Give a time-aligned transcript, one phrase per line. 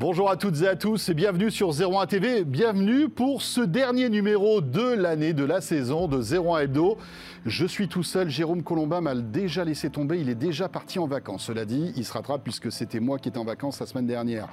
[0.00, 2.44] Bonjour à toutes et à tous et bienvenue sur 01 TV.
[2.44, 6.98] Bienvenue pour ce dernier numéro de l'année, de la saison de 01 Hebdo.
[7.44, 8.28] Je suis tout seul.
[8.28, 10.20] Jérôme Colombin m'a déjà laissé tomber.
[10.20, 11.46] Il est déjà parti en vacances.
[11.46, 14.46] Cela dit, il se rattrape puisque c'était moi qui étais en vacances la semaine dernière.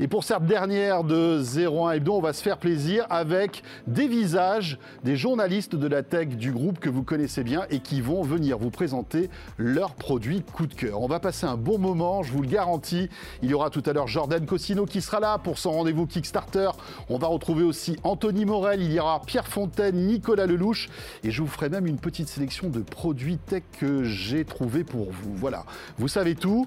[0.00, 4.80] Et pour cette dernière de 01 Hebdo, on va se faire plaisir avec des visages
[5.04, 8.58] des journalistes de la tech du groupe que vous connaissez bien et qui vont venir
[8.58, 11.02] vous présenter leurs produits coup de cœur.
[11.02, 13.08] On va passer un bon moment, je vous le garantis.
[13.42, 16.70] Il y aura tout à l'heure Jordan Cosino qui sera là pour son rendez-vous Kickstarter.
[17.08, 20.88] On va retrouver aussi Anthony Morel, il y aura Pierre Fontaine, Nicolas Lelouch
[21.22, 25.10] et je vous ferai même une petite sélection de produits tech que j'ai trouvé pour
[25.10, 25.34] vous.
[25.34, 25.64] Voilà,
[25.98, 26.66] vous savez tout.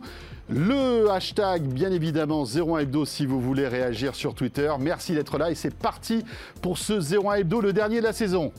[0.49, 4.71] Le hashtag, bien évidemment, 01 Hebdo si vous voulez réagir sur Twitter.
[4.79, 6.23] Merci d'être là et c'est parti
[6.62, 8.51] pour ce 01 Hebdo, le dernier de la saison.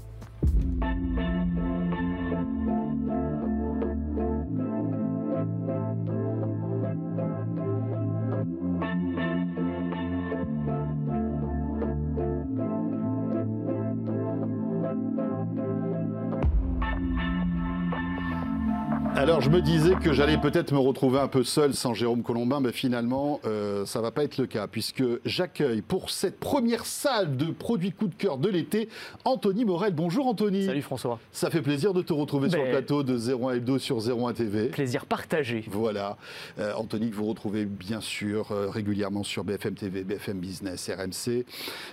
[19.15, 22.61] Alors je me disais que j'allais peut-être me retrouver un peu seul sans Jérôme Colombin,
[22.61, 27.37] mais finalement euh, ça va pas être le cas puisque j'accueille pour cette première salle
[27.37, 28.89] de produits coup de cœur de l'été
[29.25, 29.93] Anthony Morel.
[29.95, 30.65] Bonjour Anthony.
[30.65, 31.21] Salut François.
[31.31, 34.33] Ça fait plaisir de te retrouver sur le Ben- plateau de 01 Hebdo sur 01
[34.33, 34.69] TV.
[34.69, 35.65] Plaisir partagé.
[35.71, 36.17] Voilà.
[36.59, 41.45] Euh, Anthony, que vous retrouvez bien sûr euh, régulièrement sur BFM TV, BFM Business, RMC.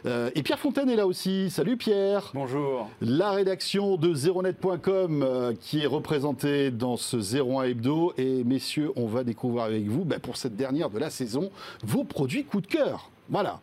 [0.06, 1.50] Euh, et Pierre Fontaine est là aussi.
[1.50, 2.32] Salut Pierre.
[2.34, 2.90] Bonjour.
[3.02, 8.14] La rédaction de zeronet.com euh, qui est représentée dans ce 01 Hebdo.
[8.18, 11.52] Et messieurs, on va découvrir avec vous, bah, pour cette dernière de la saison,
[11.84, 13.10] vos produits coup de cœur.
[13.30, 13.60] Voilà.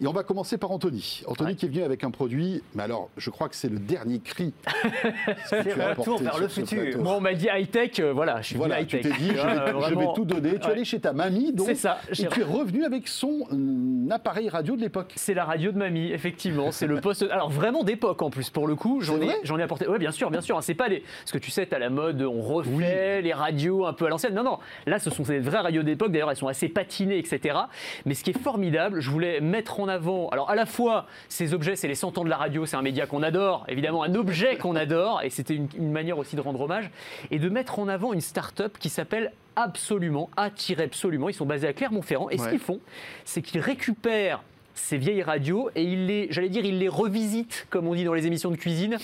[0.00, 1.22] Et on va commencer par Anthony.
[1.26, 1.54] Anthony Ouais.
[1.56, 4.52] qui est venu avec un produit, mais alors je crois que c'est le dernier cri.
[5.46, 6.82] C'est le retour vers le futur.
[6.98, 9.12] Moi, on m'a dit high-tech, euh, voilà, je suis Voilà, venu tu high-tech.
[9.12, 10.12] t'es dit, je vais, Euh, je vais vraiment.
[10.12, 10.50] tout donner.
[10.50, 10.72] Tu es Ouais.
[10.72, 11.66] allé chez ta mamie, donc.
[11.66, 15.12] C'est ça, Et tu es revenu avec son euh, appareil radio de l'époque.
[15.16, 16.70] C'est la radio de mamie, effectivement.
[16.72, 17.22] C'est le poste.
[17.30, 19.00] Alors vraiment d'époque en plus, pour le coup.
[19.00, 19.86] J'en ai, j'en ai apporté.
[19.86, 20.56] Ouais, bien sûr, bien sûr.
[20.56, 21.00] hein, C'est pas les.
[21.20, 24.34] Parce que tu sais, t'as la mode, on refait les radios un peu à l'ancienne.
[24.34, 24.58] Non, non.
[24.86, 26.12] Là, ce sont des vraies radios d'époque.
[26.12, 27.56] D'ailleurs, elles sont assez patinées, etc.
[28.06, 30.28] Mais ce qui est formidable, je voulais mettre en avant.
[30.30, 32.66] Alors à la fois, ces objets, c'est les 100 ans de la radio.
[32.66, 36.18] C'est un média qu'on adore, évidemment, un objet qu'on adore, et c'était une, une manière
[36.18, 36.90] aussi de rendre hommage
[37.30, 41.28] et de mettre en avant une start-up qui s'appelle Absolument, A-Absolument.
[41.28, 42.80] Ils sont basés à Clermont-Ferrand, et ce qu'ils font,
[43.24, 44.42] c'est qu'ils récupèrent
[44.76, 48.12] ces vieilles radios et ils les, j'allais dire, ils les revisitent, comme on dit dans
[48.12, 48.96] les émissions de cuisine,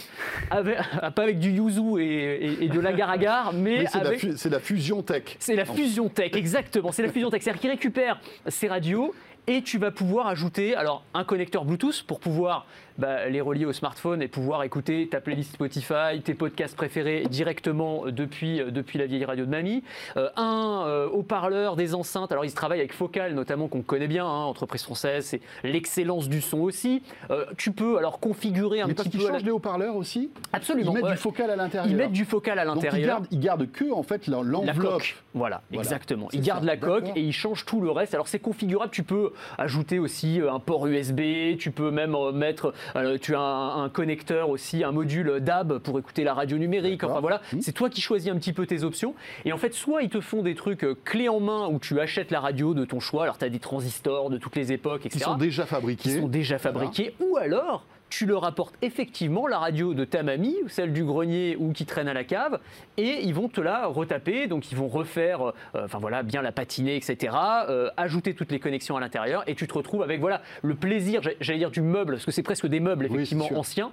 [0.51, 0.77] avec,
[1.15, 4.03] pas avec du yuzu et, et- et de l'agar-agar, mais Oui, c'est
[4.51, 5.23] la c'est fusion tech.
[5.39, 6.91] c'est la fusion tech, exactement.
[6.91, 7.43] C'est la fusion tech.
[7.43, 9.15] C'est-à-dire qu'ils récupèrent ces radios
[9.51, 12.67] et tu vas pouvoir ajouter alors un connecteur Bluetooth pour pouvoir
[12.99, 18.05] bah, les relier au smartphone et pouvoir écouter ta playlist Spotify, tes podcasts préférés directement
[18.07, 19.83] depuis, euh, depuis la vieille radio de mamie.
[20.17, 22.33] Euh, un euh, haut-parleur, des enceintes.
[22.33, 25.25] Alors ils travaillent avec Focal notamment qu'on connaît bien, hein, entreprise française.
[25.27, 27.03] C'est l'excellence du son aussi.
[27.31, 29.27] Euh, tu peux alors configurer un Mais parce petit qu'ils peu.
[29.27, 30.31] à la- changent les haut-parleurs aussi.
[30.53, 30.91] Absolument.
[30.93, 31.11] Ils mettent ouais.
[31.13, 31.91] du focal à l'intérieur.
[31.91, 33.21] Ils mettent du focal à ils l'intérieur.
[33.31, 34.77] ils gardent que en fait l'enveloppe.
[34.77, 35.83] coque, voilà, Voilà.
[35.83, 36.29] exactement.
[36.33, 38.15] Ils gardent ça, la coque et ils changent tout le reste.
[38.15, 43.19] Alors c'est configurable, tu peux ajouter aussi un port USB, tu peux même mettre, euh,
[43.21, 47.05] tu as un, un connecteur aussi, un module DAB pour écouter la radio numérique.
[47.05, 47.61] Enfin voilà, Mhm.
[47.63, 49.15] c'est toi qui choisis un petit peu tes options.
[49.45, 51.99] Et en fait, soit ils te font des trucs euh, clés en main où tu
[52.01, 53.23] achètes la radio de ton choix.
[53.25, 55.25] Alors tu as des transistors de toutes les époques, Qui etc.
[55.25, 56.19] sont déjà qui fabriqués.
[56.21, 57.15] sont déjà fabriqués.
[57.21, 61.57] Ou alors tu leur apportes effectivement la radio de ta mamie, ou celle du grenier
[61.59, 62.59] ou qui traîne à la cave,
[62.99, 66.53] et ils vont te la retaper, donc ils vont refaire, euh, enfin voilà, bien la
[66.53, 67.35] patiner, etc.,
[67.69, 71.23] euh, ajouter toutes les connexions à l'intérieur, et tu te retrouves avec voilà le plaisir,
[71.23, 73.93] j'a- j'allais dire du meuble, parce que c'est presque des meubles effectivement anciens,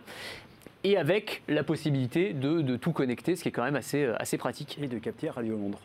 [0.83, 4.15] et avec la possibilité de, de tout connecter, ce qui est quand même assez, euh,
[4.19, 4.77] assez pratique.
[4.81, 5.79] Et de capter Radio Londres.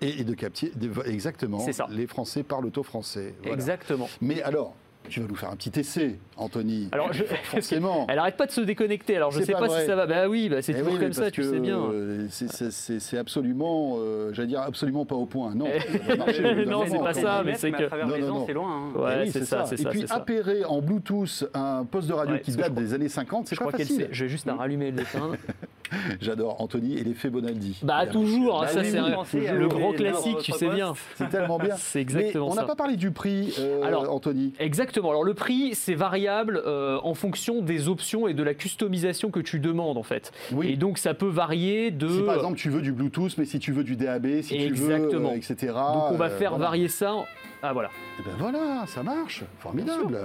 [0.00, 0.70] Et, et de capter.
[0.74, 1.60] de- exactement.
[1.60, 1.86] C'est ça.
[1.90, 3.34] Les Français parlent au français.
[3.42, 3.54] Voilà.
[3.54, 4.08] Exactement.
[4.20, 4.74] Mais alors,
[5.08, 6.88] tu vas nous faire un petit essai, Anthony.
[6.92, 8.06] Alors, je- forcément.
[8.10, 10.06] Elle arrête pas de se déconnecter, alors je C'est sais pas si ça va.
[10.06, 11.78] Bah oui, bah, c'est Eh toujours oui, comme ça, tu sais bien.
[11.78, 15.54] euh, c'est- absolument, euh, j'allais dire absolument pas au point.
[15.54, 18.46] Non, Eh, ça marcher non, c'est pas ça, mais c'est à que- travers Non, les
[18.46, 18.70] c'est loin.
[18.94, 18.98] hein.
[18.98, 20.14] Ouais, Eh oui, c'est ça, Et ça, puis ça.
[20.14, 23.56] appairer en Bluetooth un poste de radio Ouais, qui date je des années 50, c'est
[23.56, 23.96] Je pas facile.
[23.96, 24.08] sait.
[24.12, 25.36] J'ai juste à rallumer et le l'éteindre.
[26.22, 27.78] J'adore Anthony et l'effet Bonaldi.
[27.82, 30.94] Bah toujours, hein, ça c'est à le dans classique, tu sais bien.
[31.16, 31.74] C'est tellement bien.
[31.76, 32.66] C'est exactement Mais on n'a ça.
[32.66, 34.54] pas parlé du prix, euh, Alors, Anthony.
[34.58, 34.91] Exactement.
[34.98, 39.40] Alors le prix, c'est variable euh, en fonction des options et de la customisation que
[39.40, 40.32] tu demandes en fait.
[40.52, 40.70] Oui.
[40.72, 42.08] Et donc ça peut varier de.
[42.08, 45.08] Si par exemple tu veux du Bluetooth, mais si tu veux du DAB, si Exactement.
[45.08, 45.72] tu veux, euh, etc.
[45.72, 46.64] donc on va euh, faire voilà.
[46.66, 47.14] varier ça.
[47.14, 47.24] en-
[47.62, 47.90] Ah voilà.
[48.20, 50.18] Eh ben voilà, ça marche, formidable.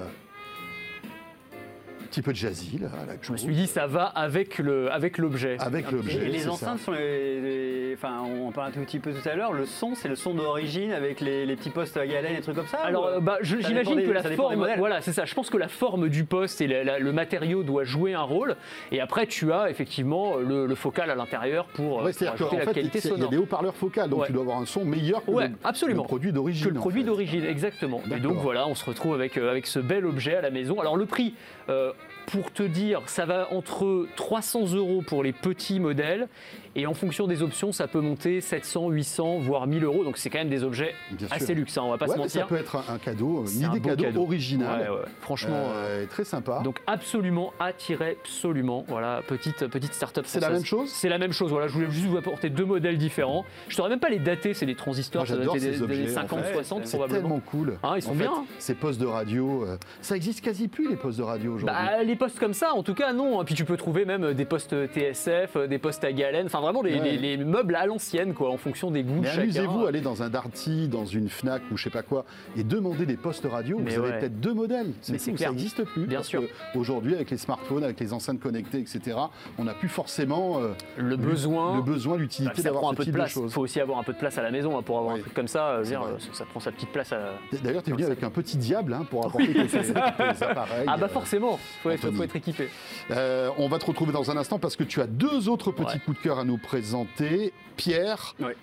[2.17, 2.87] Petit peu de jazzy, là.
[3.21, 5.57] Je me suis dit, ça va avec le avec l'objet.
[5.59, 6.19] Avec Et l'objet.
[6.27, 6.85] les c'est enceintes ça.
[6.85, 9.53] sont les, les- Enfin, on en parlait un tout petit peu tout à l'heure.
[9.53, 12.55] Le son, c'est le son d'origine avec les, les petits postes à galène et trucs
[12.55, 15.25] comme ça Alors, ou- euh, bah, j'imagine que la forme, voilà, c'est ça.
[15.25, 18.21] Je pense que la forme du poste et la- la- le matériau doit jouer un
[18.21, 18.55] rôle.
[18.91, 22.61] Et après, tu as effectivement le, le focal à l'intérieur pour, Ouais, pour ajouter la
[22.65, 23.29] fait, qualité c'est- il y a sonore.
[23.31, 24.27] des haut-parleurs focaux, donc Ouais.
[24.27, 26.03] tu dois avoir un son meilleur que Ouais, le, absolument.
[26.03, 26.67] le produit d'origine.
[26.67, 28.01] que le en produit d'origine, exactement.
[28.15, 30.79] Et donc voilà, on se retrouve avec, euh, avec ce bel objet à la maison.
[30.79, 31.33] Alors le prix,
[31.69, 31.91] euh,
[32.27, 36.27] pour te dire, ça va entre 300 euros pour les petits modèles
[36.75, 40.03] et en fonction des options, ça peut monter 700, 800, voire 1000 euros.
[40.03, 42.21] Donc c'est quand même des objets Bien assez luxe, hein, on va pas Ouais, se
[42.21, 42.47] mais ça mentir.
[42.47, 44.21] peut être un, cadeau, C'est une un idée cadeau, cadeau.
[44.23, 44.81] originale.
[44.81, 45.05] Ouais, ouais.
[45.21, 45.55] Franchement.
[45.55, 46.61] euh, Euh, très sympa.
[46.63, 50.89] donc absolument attirer absolument voilà petite petite start-up c'est la même chose?
[50.89, 53.89] C'est la même chose voilà je voulais juste vous apporter deux modèles différents je saurais
[53.89, 56.11] même pas les dater c'est des transistors Moi, ça doit être des, des objets, années
[56.11, 56.53] en 50 fait.
[56.53, 57.77] 60 C'est C'est probablement tellement cool.
[57.83, 58.45] Ah, ils sont En bien, fait, hein.
[58.59, 61.75] Ces postes de radio, euh, ça existe quasi plus les postes de radio aujourd'hui.
[61.75, 63.41] Bah, les postes comme ça, en tout cas, non.
[63.41, 66.61] Et puis tu peux trouver même des postes TSF, euh, des postes à galène, enfin
[66.65, 67.17] vraiment les, Ouais.
[67.17, 69.41] les- les meubles à l'ancienne, quoi, en fonction des goûts mais de chacun.
[69.41, 72.25] amusez-vous, allez dans un Darty, dans une Fnac ou je sais pas quoi,
[72.55, 73.79] et demandez des postes radio.
[73.79, 74.19] Mais vous avez ouais.
[74.19, 74.91] peut-être deux modèles.
[75.09, 75.49] Mais c'est clair.
[75.49, 76.05] ça n'existe plus.
[76.07, 76.43] Bien parce sûr.
[76.75, 79.17] Aujourd'hui, avec les smartphones, avec les enceintes connectées, etc.,
[79.57, 81.75] on n'a plus forcément euh, Le besoin.
[81.77, 83.35] le besoin, bah, l'utilité ça d'avoir un peu de place.
[83.41, 85.19] Il faut aussi avoir un peu de place à la maison hein, pour avoir Oui.
[85.19, 85.67] un truc comme ça.
[85.67, 87.11] euh, dire, euh, ça prend sa petite place.
[87.13, 87.19] À...
[87.63, 90.85] D'ailleurs, tu es venu avec un petit diable hein, pour apporter tes appareils.
[90.87, 92.69] Ah bah euh, forcément, faut être, faut être équipé.
[93.11, 95.87] Euh, on va te retrouver dans un instant parce que tu as deux autres petits
[95.87, 95.99] Ouais.
[96.05, 97.53] coups de cœur à nous présenter.
[97.75, 98.55] Pierre, Ouais.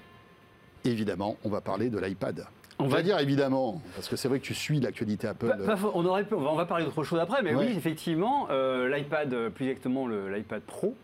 [0.84, 2.46] évidemment, on va parler de l'iPad.
[2.80, 5.54] On va dire évidemment, parce que c'est vrai que tu suis l'actualité Apple.
[5.94, 7.66] On, aurait pu- on va- on va parler d'autre chose après, mais Ouais.
[7.68, 10.96] oui, effectivement, euh, l'iPad, euh, plus exactement l'iPad Pro,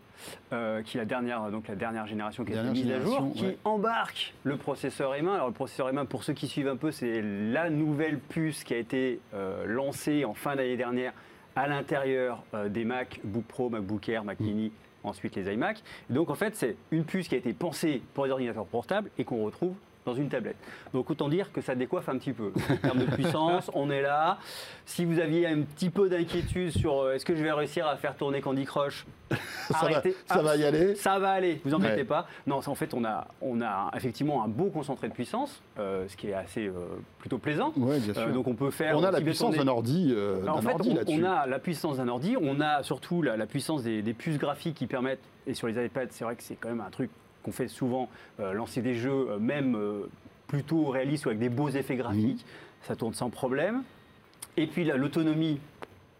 [0.51, 3.31] euh, qui est la dernière, donc la dernière génération qui a été mise à jour,
[3.33, 3.57] qui ouais.
[3.63, 5.33] embarque le processeur M1.
[5.35, 8.73] Alors le processeur M1, pour ceux qui suivent un peu, c'est la nouvelle puce qui
[8.73, 11.13] a été euh, lancée en fin d'année dernière
[11.55, 14.71] à l'intérieur des Mac, Book Pro, MacBook Air, Mac Mini,
[15.03, 15.81] ensuite les iMac.
[16.09, 19.23] Donc en fait, c'est une puce qui a été pensée pour les ordinateurs portables et
[19.23, 19.75] qu'on retrouve
[20.05, 20.57] dans une tablette.
[20.93, 22.51] Donc autant dire que ça décoiffe un petit peu.
[22.69, 24.37] En termes de puissance, on est là.
[24.85, 27.95] Si vous aviez un petit peu d'inquiétude sur euh, est-ce que je vais réussir à
[27.97, 29.37] faire tourner Candy Crush, ça,
[29.81, 30.15] va, arrêtez.
[30.25, 30.95] ça va y aller.
[30.95, 32.03] Ça va aller, vous Ouais.
[32.03, 32.27] pas.
[32.47, 36.17] Non, en fait, on a, on a effectivement un beau concentré de puissance, euh, ce
[36.17, 36.73] qui est assez euh,
[37.19, 37.73] plutôt plaisant.
[37.77, 38.31] Ouais, bien sûr.
[38.31, 38.97] Donc on peut faire.
[38.97, 40.15] on a la puissance d'un ordi,
[40.47, 43.83] en fait, ordi on, a la puissance d'un ordi, on a surtout la, la puissance
[43.83, 46.69] des, des puces graphiques qui permettent, et sur les iPads, c'est vrai que c'est quand
[46.69, 47.09] même un truc
[47.43, 48.09] qu'on fait souvent,
[48.39, 50.07] euh, lancer des jeux, euh, même euh,
[50.47, 52.45] plutôt réalistes ou avec des beaux effets graphiques,
[52.83, 53.83] ça tourne sans problème.
[54.57, 55.59] Et puis la- l'autonomie,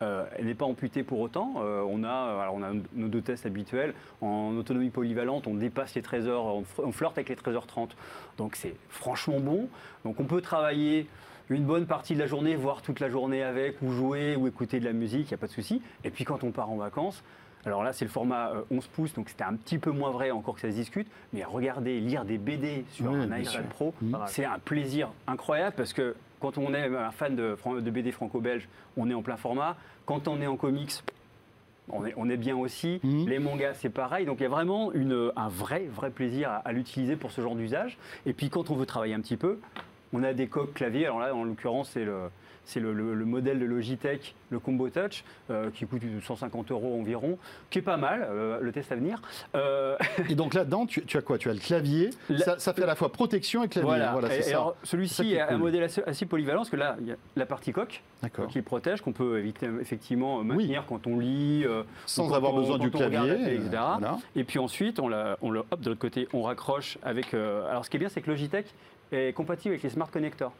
[0.02, 1.56] euh, elle n'est pas amputée pour autant.
[1.58, 2.10] Euh, on, a,
[2.42, 3.94] alors on a nos deux tests habituels.
[4.22, 7.90] En autonomie polyvalente, on dépasse les 13 heures, on, on flirte avec les 13h30.
[8.38, 9.68] Donc c'est franchement bon.
[10.06, 11.08] Donc on peut travailler
[11.50, 14.80] une bonne partie de la journée, voire toute la journée avec, ou jouer, ou écouter
[14.80, 15.82] de la musique, il n'y a pas de souci.
[16.06, 17.22] Et puis quand on part en vacances,
[17.66, 20.32] alors là c'est le format euh, 11 pouces, donc c'était un petit peu moins vrai
[20.32, 23.68] encore que ça se discute, mais regarder, lire des BD sur Oui, un iPad.
[23.70, 24.18] Pro, Mhm.
[24.28, 27.56] c'est un plaisir incroyable parce que quand on est un fan de,
[27.92, 28.68] BD franco-belge,
[28.98, 29.78] on est en plein format.
[30.06, 31.04] Quand on est en comics,
[31.90, 33.00] on est, on est bien aussi.
[33.04, 33.28] Mhm.
[33.30, 34.26] Les mangas, c'est pareil.
[34.26, 37.42] Donc il y a vraiment une, un vrai, vrai plaisir à, à l'utiliser pour ce
[37.42, 37.98] genre d'usage.
[38.26, 39.60] Et puis quand on veut travailler un petit peu,
[40.14, 41.06] on a des coques clavier.
[41.06, 42.30] Alors là, en l'occurrence, c'est le,
[42.66, 46.98] c'est le, le- le modèle de Logitech, le Combo Touch, euh, qui coûte 150 euros
[47.00, 47.38] environ,
[47.70, 49.22] qui est pas mal, euh, le test à venir.
[49.56, 49.98] Euh,
[50.30, 51.38] Et donc là-dedans, tu, tu as quoi?
[51.38, 52.12] Tu as le clavier.
[52.30, 53.88] La- Ça, ça fait à la fois protection et clavier.
[53.90, 54.74] voilà, Voilà, c'est Et ça.
[54.84, 57.72] celui-ci est un modèle assez, assez polyvalent, parce que là, il y a la partie
[57.74, 58.02] coque,
[58.50, 61.66] qui protège, qu'on peut éviter, effectivement maintenir quand on lit,
[62.06, 63.32] Sans quand avoir on- besoin quand du clavier.
[63.56, 63.70] etc.
[63.72, 64.18] voilà.
[64.36, 67.34] Et puis ensuite, on, la- on le hop de l'autre côté, on raccroche avec.
[67.34, 68.68] alors, ce qui est bien, c'est que Logitech
[69.12, 70.54] est compatible avec les smart connectors.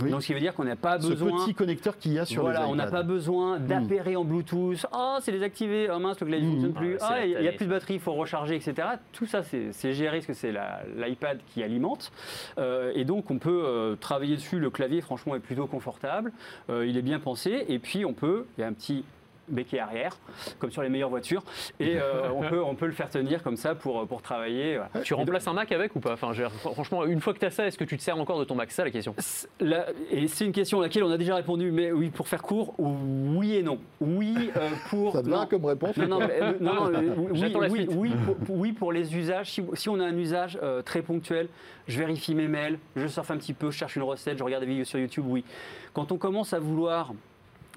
[0.00, 0.10] Oui.
[0.10, 1.44] Donc, ce qui veut dire qu'on n'a pas Ce besoin.
[1.44, 4.86] petit connecteur qu'il y a sur voilà, les on n'a pas besoin d'appairer en Bluetooth.
[4.92, 5.88] Oh, c'est désactivé.
[5.94, 6.60] Oh mince, le clavier ne Mhm.
[6.62, 6.96] fonctionne plus.
[7.02, 8.88] Ah, Ah, il n'y a plus de batterie, il faut recharger, etc.
[9.12, 10.52] Tout ça, c'est géré parce que c'est
[10.96, 12.10] l'iPad qui alimente.
[12.58, 14.58] Euh, et donc, on peut euh, travailler dessus.
[14.58, 16.32] Le clavier, franchement, est plutôt confortable.
[16.70, 17.64] Euh, il est bien pensé.
[17.68, 18.46] Et puis, on peut.
[18.56, 19.04] Il y a un petit
[19.52, 20.16] béquet arrière,
[20.58, 21.42] comme sur les meilleures voitures.
[21.78, 24.76] Et euh, on, peut, on peut le faire tenir comme ça pour, pour travailler.
[24.78, 25.04] voilà.
[25.04, 26.12] Tu remplaces un Mac avec ou pas?
[26.14, 28.38] Enfin, je Franchement, une fois que tu as ça, est-ce que tu te sers encore
[28.38, 28.70] de ton Mac?
[28.70, 29.14] C'est ça la question.
[29.60, 32.42] Là, et c'est une question à laquelle on a déjà répondu, mais oui, pour faire
[32.42, 33.78] court, oui et non.
[34.00, 35.12] Oui, euh, pour.
[35.12, 35.46] Ça te va non.
[35.46, 38.36] comme réponse Non, non, mais, euh, non, non, euh, oui, J'attends la oui, oui, pour,
[38.36, 39.50] pour- oui, pour les usages.
[39.52, 41.48] Si, si on a un usage euh, très ponctuel,
[41.88, 44.62] je vérifie mes mails, je surfe un petit peu, je cherche une recette, je regarde
[44.64, 45.44] des vidéos sur YouTube, oui.
[45.92, 47.12] Quand on commence à vouloir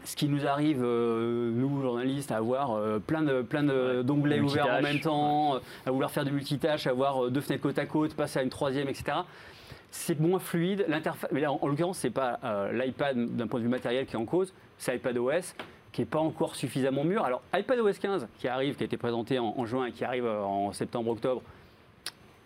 [0.05, 4.03] ce qui nous arrive, euh, nous journalistes, à avoir euh, plein de plein de- Ouais.
[4.03, 7.63] d'onglets ouverts en même temps, euh, à vouloir faire du multitâche, avoir euh, deux fenêtres
[7.63, 9.17] côte à côte, passer à une troisième, etc.
[9.91, 10.85] C'est moins fluide.
[10.87, 14.05] L'interface, mais là, en, en l'occurrence, c'est pas euh, l'iPad d'un point de vue matériel
[14.05, 15.53] qui est en cause, c'est iPadOS
[15.91, 17.23] qui n'est pas encore suffisamment mûr.
[17.23, 20.25] Alors, iPadOS 15, qui arrive, qui a été présenté en, en juin et qui arrive
[20.25, 21.41] en septembre-octobre,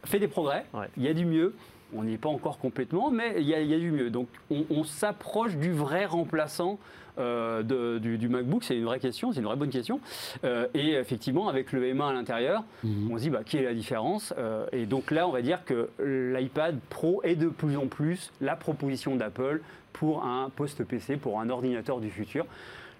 [0.06, 0.66] fait des progrès.
[0.74, 0.86] Ouais.
[0.98, 1.56] Il y a du mieux.
[1.96, 4.10] On n'y est pas encore complètement, mais il y a, il y a du mieux.
[4.10, 6.78] Donc, on, on s'approche du vrai remplaçant
[7.18, 8.64] euh, de- du, du MacBook.
[8.64, 10.00] C'est une vraie question, c'est une vraie bonne question.
[10.44, 13.12] Euh, et effectivement, avec le M1 à l'intérieur, Mhm.
[13.12, 15.66] on se dit bah, qui est la différence Euh, Et donc là, on va dire
[15.66, 21.18] que l'iPad Pro est de plus en plus la proposition d'Apple pour un poste PC,
[21.18, 22.46] pour un ordinateur du futur.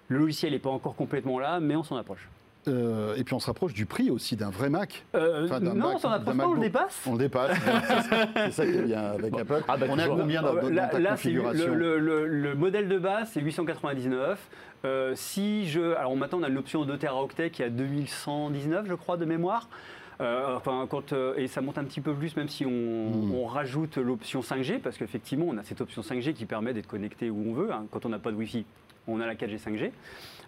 [0.08, 2.28] Le logiciel n'est pas encore complètement là, mais on s'en approche.
[2.68, 5.04] Euh, et puis on se rapproche du prix aussi d'un vrai Mac.
[5.14, 7.02] Euh, Enfin, non, Mac- on s'en approche pas, on le dépasse.
[7.06, 7.56] On le dépasse.
[8.36, 9.62] c'est ça- qui est bien avec Apple.
[9.66, 12.54] Ah bah, on est à combien dans, dans là, ta là, configuration le- le- le
[12.54, 14.38] modèle de base, c'est 899.
[14.84, 18.94] Euh, si je, alors maintenant on a l'option 2 Teraoctet qui est à 2119, je
[18.94, 19.68] crois, de mémoire.
[20.20, 23.34] Euh, enfin, quand, euh, et ça monte un petit peu plus, même si on, Mm.
[23.34, 27.30] on rajoute l'option 5G, parce qu'effectivement, on a cette option 5G qui permet d'être connecté
[27.30, 27.72] où on veut.
[27.72, 27.86] hein.
[27.90, 28.66] Quand on n'a pas de Wi-Fi,
[29.08, 29.92] on a la 4G 5G.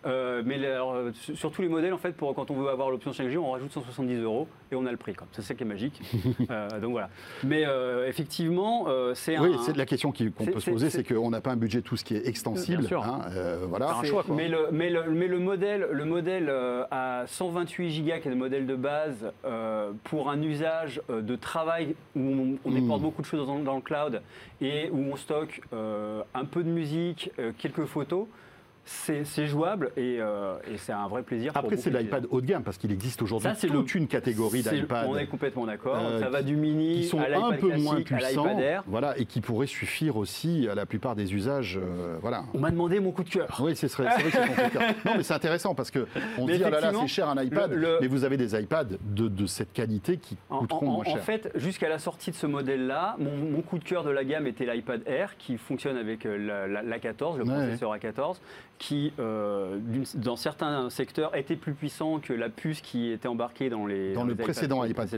[0.04, 2.68] Euh, mais alors, euh, sur sur tous les modèles, en fait, pour, quand on veut
[2.68, 5.14] avoir l'option 5G, on rajoute 170 euros et on a le prix.
[5.14, 5.26] quoi.
[5.32, 6.00] C'est ça qui est magique.
[6.50, 7.08] Euh, donc voilà.
[7.44, 9.62] Mais euh, effectivement, euh, c'est Oui, un.
[9.62, 11.56] c'est la question qui- qu'on c'est- peut se poser, c'est- c'est qu'on n'a pas un
[11.56, 12.78] budget tout ce qui est extensible.
[12.80, 13.02] Bien sûr.
[13.04, 13.94] hein, euh, voilà.
[13.96, 14.34] un choix, quoi.
[14.34, 18.30] Mais le, mais le, mais le modèle, le modèle euh, à 128 Go, qui est
[18.30, 23.22] le modèle de base, euh, pour un usage de travail où on, on déporte beaucoup
[23.22, 24.20] de choses dans, dans le cloud
[24.60, 28.26] et où on stocke euh, un peu de musique, euh, quelques photos,
[28.84, 31.52] c'est jouable et, euh, et c'est un vrai plaisir.
[31.54, 35.06] Après, c'est l'iPad haut de gamme parce qu'il existe aujourd'hui toute le- une catégorie d'iPad
[35.08, 35.96] On est complètement d'accord.
[35.98, 38.82] euh, ça va du mini qui sont à un peu moins puissants, Air.
[38.86, 41.78] voilà, et qui pourraient suffire aussi à la plupart des usages.
[41.80, 42.44] euh, voilà.
[42.54, 43.46] On m'a demandé mon coup de cœur.
[43.62, 44.82] Oui, c'est vrai que c'est ton coup de cœur.
[45.04, 46.06] Non, mais c'est intéressant parce que
[46.38, 48.36] on Mais dit, ah là là, c'est cher un iPad, le- le- mais vous avez
[48.36, 51.22] des iPads de, de cette qualité qui En, coûteront en- moins en cher.
[51.22, 54.46] fait, jusqu'à la sortie de ce modèle-là, mon, mon coup de cœur de la gamme
[54.46, 58.40] était l'iPad Air qui fonctionne avec euh, la, la- l'A14, le Ouais, processeur A14,
[58.82, 59.78] qui, euh,
[60.16, 64.22] dans certains secteurs, était plus puissant que la puce qui était embarquée dans les Dans
[64.22, 65.08] dans le les précédent iPad.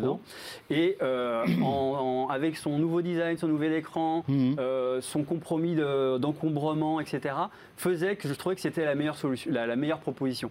[0.68, 4.56] Et euh, en- en- avec son nouveau design, son nouvel écran, Mhm.
[4.59, 7.35] euh, son compromis de- d'encombrement, etc.,
[7.78, 10.50] faisait que je trouvais que c'était la meilleure solution, la, la meilleure proposition.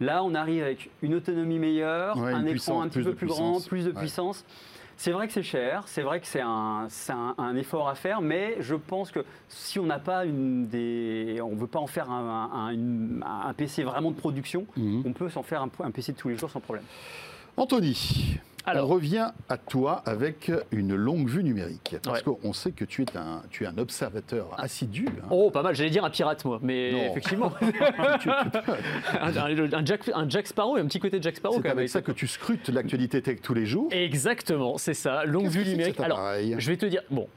[0.00, 3.38] Là, on arrive avec une autonomie meilleure, Ouais, un écran un petit peu plus puissance.
[3.38, 4.00] grand, plus de Ouais.
[4.00, 4.44] puissance.
[5.00, 7.94] C'est vrai que c'est cher, c'est vrai que c'est un, c'est un, un effort à
[7.94, 11.86] faire, mais je pense que si on n'a pas une des, on veut pas en
[11.86, 15.02] faire un, un- une- un PC vraiment de production, Mhm.
[15.06, 16.84] on peut s'en faire un, un PC de tous les jours sans problème.
[17.56, 18.38] Anthony,
[18.70, 18.88] Alors.
[18.90, 21.96] on revient à toi avec une longue vue numérique.
[22.02, 22.34] Parce Ouais.
[22.40, 25.06] qu'on sait que tu es un, tu es un observateur assidu.
[25.22, 25.26] hein.
[25.30, 26.98] Oh, pas mal, j'allais dire un pirate, moi, mais Non.
[27.10, 27.52] effectivement.
[27.60, 27.72] Tu-
[28.20, 28.30] tu-
[29.20, 29.36] un,
[29.72, 31.78] un- Jack, un Jack Sparrow, un petit côté Jack Sparrow c'est quand même.
[31.78, 33.88] avec ça que tu scrutes l'actualité tech tous les jours.
[33.90, 36.00] Exactement, c'est ça, longue vue que c'est que numérique.
[36.00, 36.20] Alors,
[36.58, 37.28] je vais te dire, bon,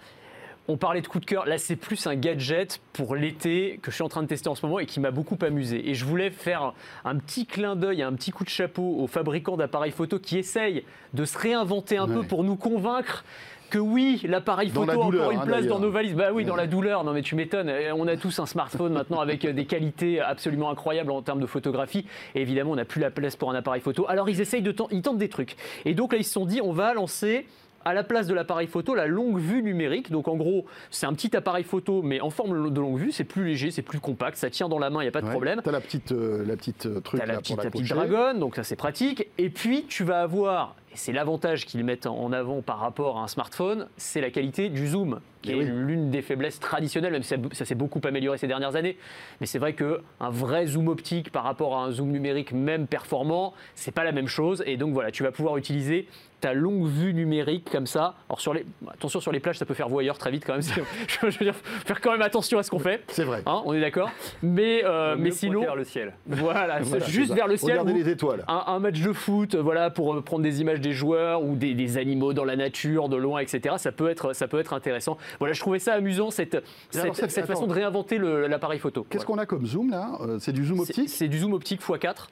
[0.67, 3.95] on parlait de coup de cœur, là c'est plus un gadget pour l'été que je
[3.95, 5.89] suis en train de tester en ce moment et qui m'a beaucoup amusé.
[5.89, 9.57] Et je voulais faire un petit clin d'œil, un petit coup de chapeau aux fabricants
[9.57, 13.23] d'appareils photo qui essayent de se réinventer un peu pour nous convaincre
[13.71, 16.13] que oui, l'appareil photo a encore une hein, place dans nos valises.
[16.13, 17.03] Bah oui, dans la douleur.
[17.03, 17.69] Non mais tu m'étonnes.
[17.69, 21.39] Euh, On a tous un smartphone maintenant avec euh, des qualités absolument incroyables en termes
[21.39, 22.05] de photographie.
[22.35, 24.05] Et évidemment, on n'a plus la place pour un appareil photo.
[24.09, 25.55] Alors ils essayent de ils tentent des trucs.
[25.85, 27.47] Et donc là, ils se sont dit, on va lancer
[27.85, 30.11] à la place de l'appareil photo la longue vue numérique.
[30.11, 33.11] Donc en gros, c'est un petit appareil photo, mais en forme de longue vue.
[33.11, 35.21] C'est plus léger, c'est plus compact, ça tient dans la main, il n'y a pas
[35.21, 35.31] de Ouais.
[35.31, 35.61] problème.
[35.63, 38.39] T'as la petite, euh, la petite euh, truc T'as la petite, pour la petite dragonne,
[38.39, 39.27] donc ça c'est pratique.
[39.37, 43.23] Et puis tu vas avoir, et c'est l'avantage qu'ils mettent en avant par rapport à
[43.23, 45.65] un smartphone, c'est la qualité du zoom, qui est oui.
[45.65, 48.97] l'une des faiblesses traditionnelles, même si ça, ça s'est beaucoup amélioré ces dernières années.
[49.39, 49.97] Mais c'est vrai qu'un
[50.29, 54.27] vrai zoom optique par rapport à un zoom numérique même performant, c'est pas la même
[54.27, 54.63] chose.
[54.65, 56.07] Et donc voilà, tu vas pouvoir utiliser
[56.41, 58.15] ta longue vue numérique comme ça.
[58.29, 60.61] Alors sur les, attention sur les plages, ça peut faire voyeur très vite quand même.
[61.07, 63.03] Je veux dire, faire quand même attention à ce qu'on fait.
[63.07, 63.41] C'est vrai.
[63.45, 64.09] Hein, on est d'accord
[64.43, 66.13] Mais, euh, mais sinon, vers le ciel.
[66.27, 67.71] voilà, juste vers le ciel.
[67.79, 68.43] Regardez les étoiles.
[68.47, 71.73] Un, un match de foot, voilà, pour euh, prendre des images des joueurs ou des,
[71.73, 73.75] des animaux dans la nature, de loin, etc.
[73.77, 75.17] Ça peut être, ça peut être intéressant.
[75.39, 76.57] Voilà, je trouvais ça amusant cette,
[76.89, 77.47] cette, cette- cette attends.
[77.53, 79.05] façon de réinventer l'appareil photo.
[79.09, 81.81] Qu'est-ce qu'on a comme zoom là Euh, C'est du zoom optique C'est du zoom optique
[81.81, 82.27] x4,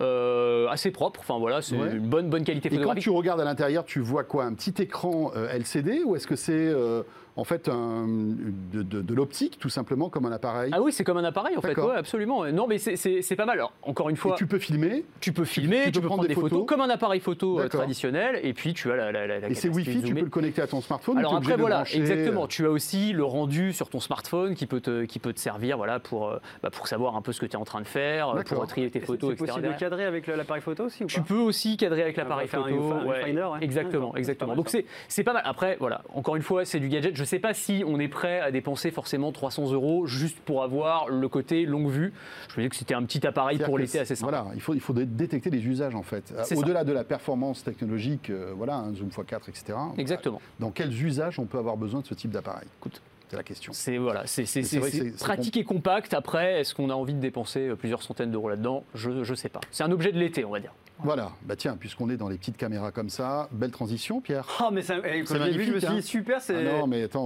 [0.00, 1.20] euh, assez propre.
[1.20, 1.92] Enfin voilà, c'est Ouais.
[1.92, 3.02] une bonne bonne qualité Et quand photographique.
[3.04, 4.44] tu regardes à l'intérieur, tu vois quoi?
[4.44, 7.02] Un petit écran euh, LCD ou est-ce que c'est euh,
[7.36, 10.70] en fait un- de, de- de l'optique tout simplement comme un appareil?
[10.74, 11.76] Ah oui, c'est comme un appareil en fait.
[11.78, 12.44] Ouais, absolument.
[12.52, 13.58] Non, mais c'est- c'est c'est pas mal.
[13.58, 15.04] Alors, encore une fois, Et tu peux filmer?
[15.20, 18.52] tu peux filmer, tu, peux prendre, des photos, comme un appareil photo euh, traditionnel, et
[18.52, 20.66] puis tu as la, la, la, la et c'est Wi-Fi, tu peux le connecter à
[20.66, 21.18] ton smartphone.
[21.18, 22.46] Alors après voilà, brancher, exactement.
[22.46, 25.76] Tu as aussi le rendu sur ton smartphone qui peut te, qui peut te servir
[25.76, 26.32] voilà, pour,
[26.62, 28.90] bah, pour savoir un peu ce que tu es en train de faire, pour trier
[28.90, 29.52] tes C'est photos, c'est etc.
[29.58, 32.60] possible de cadrer avec l'appareil photo aussi ou Tu peux aussi cadrer avec l'appareil faire
[32.64, 33.10] un photo.
[33.50, 33.58] Ouais.
[33.62, 34.54] Exactement, exactement.
[34.54, 35.42] Donc c'est c'est pas mal.
[35.44, 37.14] Après, voilà, encore une fois, c'est du gadget.
[37.16, 40.62] je ne sais pas si on est prêt à dépenser forcément 300 euros juste pour
[40.62, 42.12] avoir le côté longue vue.
[42.54, 44.30] Je me dis que c'était un petit appareil pour l'été assez simple.
[44.30, 46.32] Voilà, il faut, il faut dé- détecter les usages en fait.
[46.36, 46.56] Euh.
[46.56, 49.74] Au-delà de la performance technologique, euh, voilà, un zoom x4, etc.
[49.98, 50.40] Exactement.
[50.60, 52.66] Dans quels usages on peut avoir besoin de ce type d'appareil?
[52.80, 53.00] Écoute,
[53.32, 53.72] c'est la question.
[53.72, 56.12] C'est voilà, c'est pratique et compact.
[56.12, 58.84] Après, est-ce qu'on a envie de dépenser euh, plusieurs centaines d'euros là-dedans?
[58.94, 59.60] Je ne sais pas.
[59.70, 60.74] C'est un objet de l'été, on va dire.
[60.98, 64.46] Voilà, bah tiens, puisqu'on est dans les petites caméras comme ça, belle transition, Pierre.
[64.60, 65.94] Ah, mais ça, eh, quand vu, je me magnifique, suis hein.
[65.94, 66.54] dit super, c'est.
[66.54, 67.24] Ah non, mais attends,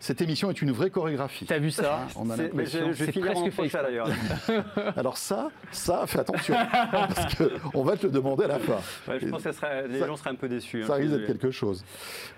[0.00, 1.44] cette émission est une vraie chorégraphie.
[1.44, 2.90] T'as vu ça On a l'impression.
[2.92, 4.08] je, je presque fait ça d'ailleurs.
[4.96, 6.54] Alors ça, ça, fais attention,
[6.90, 8.78] parce qu'on va te le demander à la fin.
[9.08, 10.84] Ouais, je pense que ça serait- les Ça- gens seraient un peu déçus.
[10.84, 11.84] hein, Ça risque d'être quelque chose.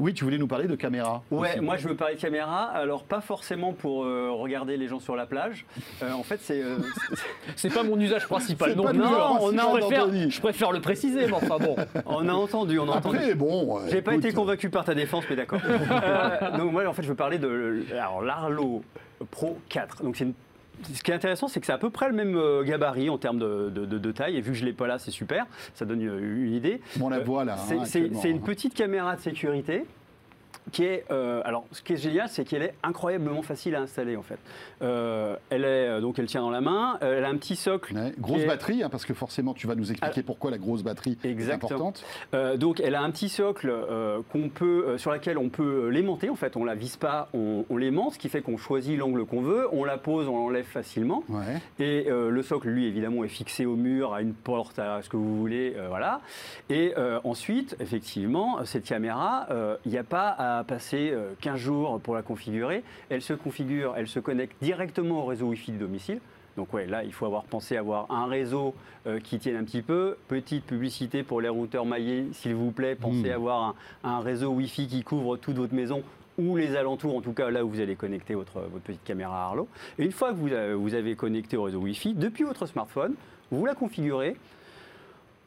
[0.00, 1.22] Oui, tu voulais nous parler de caméra.
[1.30, 1.60] Ouais, aussi.
[1.60, 5.16] moi je veux parler de caméra, alors pas forcément pour euh, regarder les gens sur
[5.16, 5.66] la plage.
[6.02, 6.62] Euh, en fait, c'est.
[6.62, 6.78] euh,
[7.56, 9.36] C'est pas mon usage principal non l'usage hein.
[9.36, 11.76] principal je, préfère, je préfère le préciser, mais enfin bon.
[12.06, 13.16] on a entendu, on a entendu.
[13.18, 13.78] Après, bon.
[13.78, 15.60] euh, J'ai pas été convaincu par ta défense, mais d'accord.
[15.90, 18.82] Euh, donc moi, en fait, je veux parler de alors, l'Arlo
[19.30, 20.02] Pro 4.
[20.04, 20.34] Donc c'est une-
[20.94, 23.38] ce qui est intéressant, c'est que c'est à peu près le même gabarit en termes
[23.38, 24.36] de, de- de- de taille.
[24.36, 25.46] Et vu que je l'ai pas là, c'est super.
[25.74, 26.80] Ça donne une, une idée.
[27.02, 27.56] On la voit là.
[27.58, 28.42] C'est- hein, c'est c'est une hein.
[28.44, 29.84] petite caméra de sécurité
[30.72, 34.16] qui est euh, alors ce qui est génial c'est qu'elle est incroyablement facile à installer
[34.16, 34.38] en fait
[34.82, 37.94] Euh, elle est euh, donc elle tient dans la main elle a un petit socle
[37.94, 40.26] Ouais, grosse est- batterie, hein, parce que forcément, tu vas nous expliquer Ah.
[40.26, 42.04] pourquoi la grosse batterie est importante.
[42.34, 43.72] Euh, donc elle a un petit socle
[44.30, 46.30] qu'on peut, sur laquelle on peut l'aimanter.
[46.30, 49.24] En fait, on la vise pas, on, on l'aimante, ce qui fait qu'on choisit l'angle
[49.26, 51.22] qu'on veut, on la pose, on l'enlève facilement.
[51.28, 51.60] Ouais.
[51.78, 55.16] Et le socle, lui, évidemment, est fixé au mur, à une porte, à ce que
[55.16, 56.20] vous voulez, voilà.
[56.68, 59.46] Et ensuite, effectivement, cette caméra,
[59.84, 62.82] il n'y a pas à passer euh, 15 jours pour la configurer.
[63.08, 66.20] Elle se configure, elle se connecte directement au réseau Wi-Fi du domicile.
[66.56, 68.74] Donc ouais, là, il faut avoir pensé à avoir un réseau
[69.06, 70.16] euh, qui tienne un petit peu.
[70.28, 72.96] Petite publicité pour les routeurs maillés, s'il vous plaît.
[72.96, 73.32] Pensez Mm.
[73.32, 73.74] à avoir un,
[74.10, 76.02] un réseau Wi-Fi qui couvre toute votre maison
[76.38, 79.44] ou les alentours, en tout cas là où vous allez connecter votre, votre petite caméra
[79.44, 79.68] Arlo.
[79.98, 83.14] Et une fois que vous avez, vous avez connecté au réseau Wi-Fi, depuis votre smartphone,
[83.50, 84.36] vous la configurez.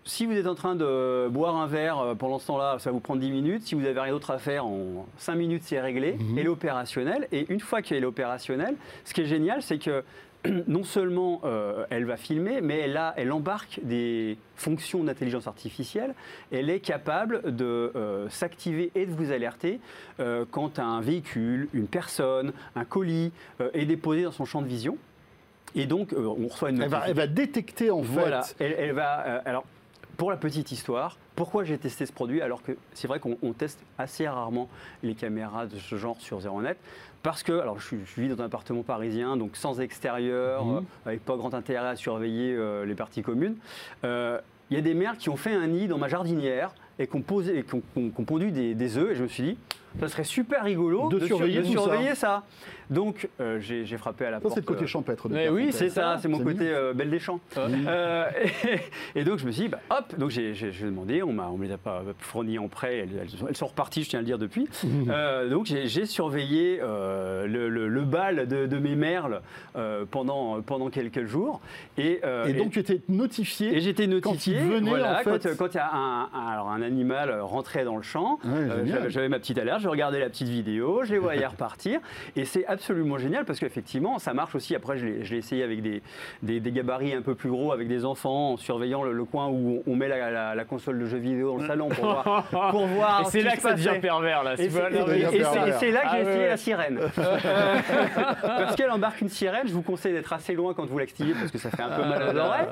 [0.05, 3.00] Si vous êtes en train de boire un verre euh, pendant ce temps-là, ça vous
[3.00, 3.63] prendre 10 minutes.
[3.63, 6.17] Si vous n'avez rien d'autre à faire, en 5 minutes, c'est réglé.
[6.38, 7.27] Elle est opérationnelle.
[7.31, 10.03] Et une fois qu'elle est opérationnelle, ce qui est génial, c'est que
[10.67, 16.13] non seulement euh, elle va filmer, mais elle, a, elle embarque des fonctions d'intelligence artificielle.
[16.51, 19.79] Elle est capable de euh, s'activer et de vous alerter
[20.20, 23.31] euh, quand un véhicule, une personne, un colis
[23.74, 24.98] est déposé dans son champ de vision.
[25.75, 28.63] Et donc, on reçoit une Elle va, elle va détecter en voilà, fait.
[28.63, 29.42] elle, elle va.
[29.46, 29.66] alors,
[30.17, 33.53] pour la petite histoire, pourquoi j'ai testé ce produit alors que c'est vrai qu'on on
[33.53, 34.69] teste assez rarement
[35.01, 36.75] les caméras de ce genre sur ZeroNet
[37.23, 40.77] Parce que, alors je, vis dans un appartement parisien, donc sans extérieur, Mhm.
[40.77, 43.55] euh, avec pas grand intérêt à surveiller euh, les parties communes.
[44.03, 47.05] Euh, Il y a des mères qui ont fait un nid dans ma jardinière et
[47.07, 49.15] qui ont, posé, et qui ont, qui ont- qui ont pondu des, des œufs, et
[49.15, 49.57] je me suis dit,
[50.00, 51.62] ça serait super rigolo De sur- surveiller
[52.12, 52.44] de ça.
[52.90, 54.56] Donc, euh, j'ai frappé à la Ça, porte.
[54.56, 55.29] c'est le côté euh, champêtre.
[55.29, 57.40] de Mais oui, c'est ça, c'est mon côté euh, Belle des Champs.
[57.58, 58.25] Euh,
[59.16, 61.66] et, et donc je me suis dit, bah, hop, donc j'ai demandé, on on me
[61.66, 64.22] les a pas fournis en prêt, elles, elles sont- elles sont reparties, je tiens à
[64.22, 64.68] le dire depuis.
[65.50, 69.42] Donc j'ai surveillé le, le- le bal de, de mes merles
[70.12, 71.62] pendant, pendant quelques jours.
[71.98, 73.75] Et, euh, Et donc, tu étais notifié.
[73.75, 74.56] et j'étais notifié.
[74.56, 75.50] Quand il venait, voilà, en fait.
[75.50, 79.10] quand, quand il y a un, un- alors un animal rentrait dans le champ, Ouais,
[79.10, 82.00] j'avais ma petite alerte, je regardais la petite vidéo, je les voyais repartir.
[82.35, 84.75] Et c'est absolument génial parce qu'effectivement, ça marche aussi.
[84.75, 86.01] Après, je l'ai essayé avec des,
[86.41, 89.48] des- des gabarits un peu plus gros, avec des enfants, en surveillant le, le coin
[89.50, 92.43] où on met la, la- la console de jeux vidéo dans le salon pour voir.
[92.72, 94.53] Pour voir Et ce c'est là que ça devient pervers, là.
[94.57, 96.48] Et c'est là, que Ah j'ai essayé ouais.
[96.48, 97.00] la sirène.
[98.41, 101.51] Parce qu'elle embarque une sirène, je vous conseille d'être assez loin quand vous l'activez parce
[101.51, 102.67] que ça fait un peu mal aux oreilles.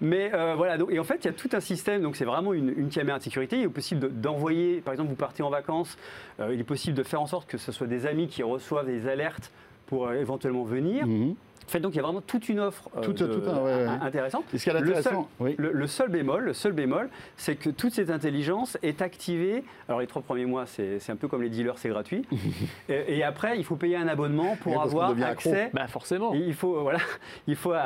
[0.00, 2.24] Mais euh, voilà, donc, et en fait, il y a tout un système, donc c'est
[2.24, 3.56] vraiment une, une caméra de sécurité.
[3.56, 5.96] Il est possible de- d'envoyer, par exemple, vous partez en vacances,
[6.40, 8.86] euh, il est possible de faire en sorte que ce soit des amis qui reçoivent
[8.86, 9.50] des alertes
[9.86, 11.06] pour euh, éventuellement venir.
[11.06, 11.34] Mhm.
[11.66, 13.58] En fait, donc il y a vraiment toute une offre euh, Tout- de- tout un-
[13.62, 13.86] ouais, ouais.
[14.02, 14.42] intéressante.
[14.52, 15.54] Et ce Le intéressant, oui.
[15.56, 19.62] Le, le seul bémol, le seul bémol, c'est que toute cette intelligence est activée.
[19.88, 22.24] Alors les trois premiers mois, c'est un peu comme les dealers, c'est gratuit.
[22.88, 25.70] et, et après, il faut payer un abonnement pour avoir accès.
[25.72, 26.34] Bah forcément.
[26.34, 26.98] Il faut, euh, voilà,
[27.46, 27.78] il faut un-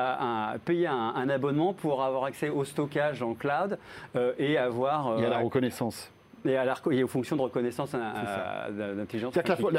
[0.54, 3.78] un- payer un, un abonnement pour avoir accès au stockage en cloud
[4.16, 6.10] euh, et avoir euh, Il y a la reconnaissance.
[6.44, 9.34] Et, à la reco- et aux fonctions de reconnaissance euh, d'intelligence.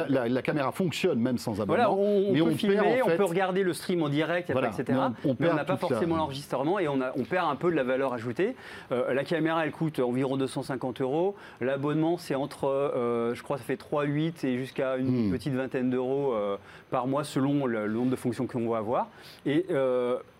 [0.10, 1.67] La, caméra fonctionne même sans abonnement.
[1.67, 4.10] Voilà, on, on mais peut on filmer, perd, en on peut regarder le stream en
[4.10, 4.97] direct, Voilà, etc.
[5.39, 7.84] mais on- n'a pas forcément l'enregistrement et on, a- on perd un peu de la
[7.84, 8.56] valeur ajoutée.
[8.91, 11.36] Euh, la caméra, elle coûte environ 250 euros.
[11.62, 15.32] L'abonnement, c'est entre, euh, je crois, ça fait 3, 8 et jusqu'à une Hmm.
[15.32, 16.58] petite vingtaine d'euros euh,
[16.91, 19.08] par mois selon le, le nombre de fonctions qu'on va avoir.
[19.45, 19.65] Et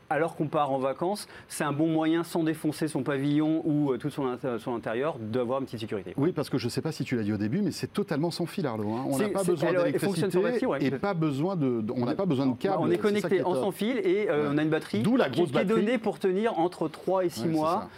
[0.10, 3.98] alors qu'on part en vacances, c'est un bon moyen, sans défoncer son pavillon ou euh,
[3.98, 4.28] tout son,
[4.76, 6.14] intérieur, d'avoir une petite sécurité.
[6.18, 7.92] Oui, parce que je ne sais pas si tu l'as dit au début, mais c'est
[7.92, 8.92] totalement sans fil, Arlo.
[8.94, 9.06] hein.
[9.10, 10.40] On n'a pas besoin d'électricité
[10.80, 11.14] et pas
[11.56, 12.78] de, on n'a pas besoin de câble.
[12.80, 14.50] on est connecté est en sans fil et euh, Ouais.
[14.54, 17.30] on a une batterie la qui- grosse qui, est donnée pour tenir entre 3 et
[17.30, 17.90] 6 Ouais, c'est mois.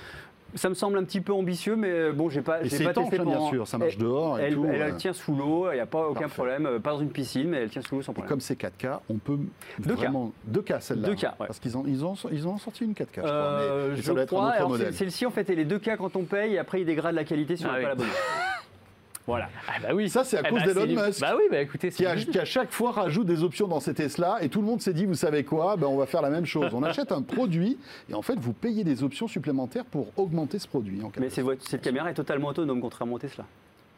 [0.56, 0.70] Ça.
[0.70, 3.22] Me semble un petit peu ambitieux, mais euh, bon, j'ai pas, j'ai pas étanche, testé
[3.22, 4.66] hein, bien sûr, ça marche elle, dehors et elle, tout.
[4.66, 4.92] elle, euh.
[4.98, 6.34] tient sous l'eau, il n'y a pas aucun Parfait.
[6.36, 8.30] problème, euh, pas dans une piscine, mais elle tient sous l'eau sans Et problème.
[8.30, 9.38] comme c'est 4K, on peut
[9.80, 11.08] Deux vraiment deux K celle-là.
[11.08, 11.48] Deux hein, ouais.
[11.48, 13.06] Parce qu'ils ont, ils ont, ils ont sorti une 4K.
[13.16, 14.48] Je crois, Euh, mais- je ça doit être un crois.
[14.50, 14.88] autre Alors, modèle.
[14.94, 17.24] c'est- Celle-ci, en fait, elle est 2K quand on paye, et après, il dégrade la
[17.24, 17.84] qualité si on Ah n'a oui.
[17.84, 18.14] pas l'abonnement.
[19.28, 19.50] voilà.
[19.68, 20.10] Ah bah oui.
[20.10, 21.20] Ça, c'est à Eh cause bah, d'Elon Musk.
[21.22, 23.80] Bah oui, bah écoutez, Qui, a- c'est qui à chaque fois rajoute des options dans
[23.82, 26.22] ces Tesla et tout le monde s'est dit, vous savez quoi, ben, on va faire
[26.22, 26.74] la même chose.
[26.74, 27.78] On achète un produit
[28.10, 31.02] et en fait vous payez des options supplémentaires pour augmenter ce produit.
[31.04, 33.44] En Mais cette, caméra est totalement autonome, contrairement au Tesla.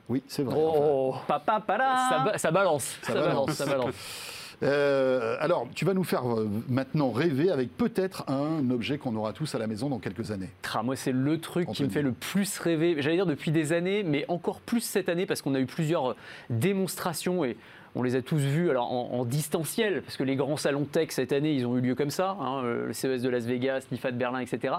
[0.09, 0.55] Oui, c'est vrai.
[0.57, 0.79] enfin.
[0.81, 3.27] Oh, Papa, pala ça, ba- ça balance, ça, balance.
[3.29, 3.95] balance, ça balance.
[4.61, 9.33] Euh, alors, tu vas nous faire euh, maintenant rêver avec peut-être un objet qu'on aura
[9.33, 10.49] tous à la maison dans quelques années.
[10.73, 12.95] Ah, moi, c'est le truc qui me fait le plus rêver.
[12.99, 16.15] J'allais dire depuis des années, mais encore plus cette année parce qu'on a eu plusieurs
[16.49, 17.57] démonstrations et
[17.95, 21.07] on les a tous vus alors en, en distanciel parce que les grands salons tech
[21.11, 23.87] cette année ils ont eu lieu comme ça, hein, euh, le CES de Las Vegas,
[23.91, 24.75] l'IFA de Berlin, etc.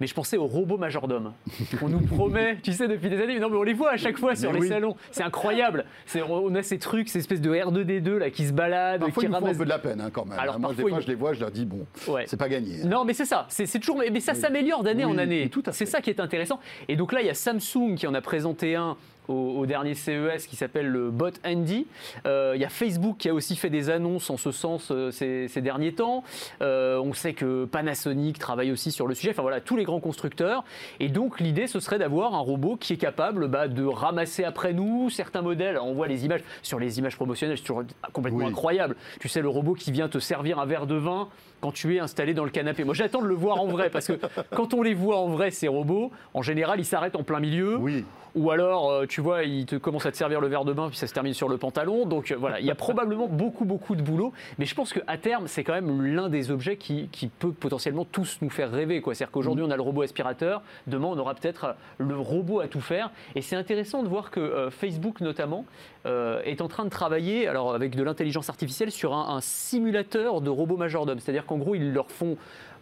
[0.00, 1.32] Mais je pensais aux robots majordomes
[1.80, 3.34] qu'on nous promet, tu sais, depuis des années.
[3.34, 4.68] Mais non, mais on les voit à chaque fois sur Mais les oui.
[4.68, 4.96] salons.
[5.10, 5.84] C'est incroyable.
[6.28, 9.32] On a ces trucs, ces espèces de R2D2 là qui se baladent, Parfois, qui ils
[9.32, 10.38] font un peu de la peine hein, quand même.
[10.38, 12.24] Alors, Moi, des parfois, fois, ils- je les vois, je leur dis, bon, Ouais.
[12.26, 12.84] c'est pas gagné.
[12.84, 13.46] Non, mais c'est ça.
[13.48, 14.38] C'est toujours, mais ça Oui.
[14.40, 15.50] s'améliore d'année en année.
[15.72, 16.60] C'est ça qui est intéressant.
[16.88, 18.96] Et donc là, il y a Samsung qui en a présenté un
[19.28, 21.86] au, au dernier CES qui s'appelle le Bot Andy.
[22.26, 25.10] Euh, il y a Facebook qui a aussi fait des annonces en ce sens euh,
[25.10, 26.24] ces, ces derniers temps.
[26.62, 29.30] Euh, on sait que Panasonic travaille aussi sur le sujet.
[29.30, 30.64] Enfin voilà, tous les grands constructeurs.
[31.00, 34.72] Et donc l'idée, ce serait d'avoir un robot qui est capable bah, de ramasser après
[34.72, 35.76] nous certains modèles.
[35.76, 38.50] Alors, on voit les images sur les images promotionnelles, c'est toujours complètement Oui.
[38.50, 38.96] incroyable.
[39.20, 41.28] Tu sais, le robot qui vient te servir un verre de vin
[41.64, 42.84] quand tu es installé dans le canapé.
[42.84, 44.20] Moi, j'attends de le voir en vrai parce que
[44.54, 47.78] quand on les voit en vrai, ces robots, en général, ils s'arrêtent en plein milieu.
[47.78, 50.74] Oui, Ou alors, euh, tu vois, il te commence à te servir le verre de
[50.74, 52.04] bain, puis ça se termine sur le pantalon.
[52.04, 54.34] Donc euh, voilà, il y a probablement beaucoup, beaucoup de boulot.
[54.58, 58.04] Mais je pense qu'à terme, c'est quand même l'un des objets qui, qui peut potentiellement
[58.04, 59.00] tous nous faire rêver.
[59.02, 60.60] C'est-à-dire qu'aujourd'hui, on a le robot aspirateur.
[60.86, 63.10] Demain, on aura peut-être euh, le robot à tout faire.
[63.36, 65.64] Et c'est intéressant de voir que euh, Facebook, notamment,
[66.06, 70.40] euh, est en train de travailler, alors avec de l'intelligence artificielle, sur un, un simulateur
[70.40, 71.20] de robots majordomes.
[71.20, 72.36] C'est-à-dire qu'en gros, ils leur font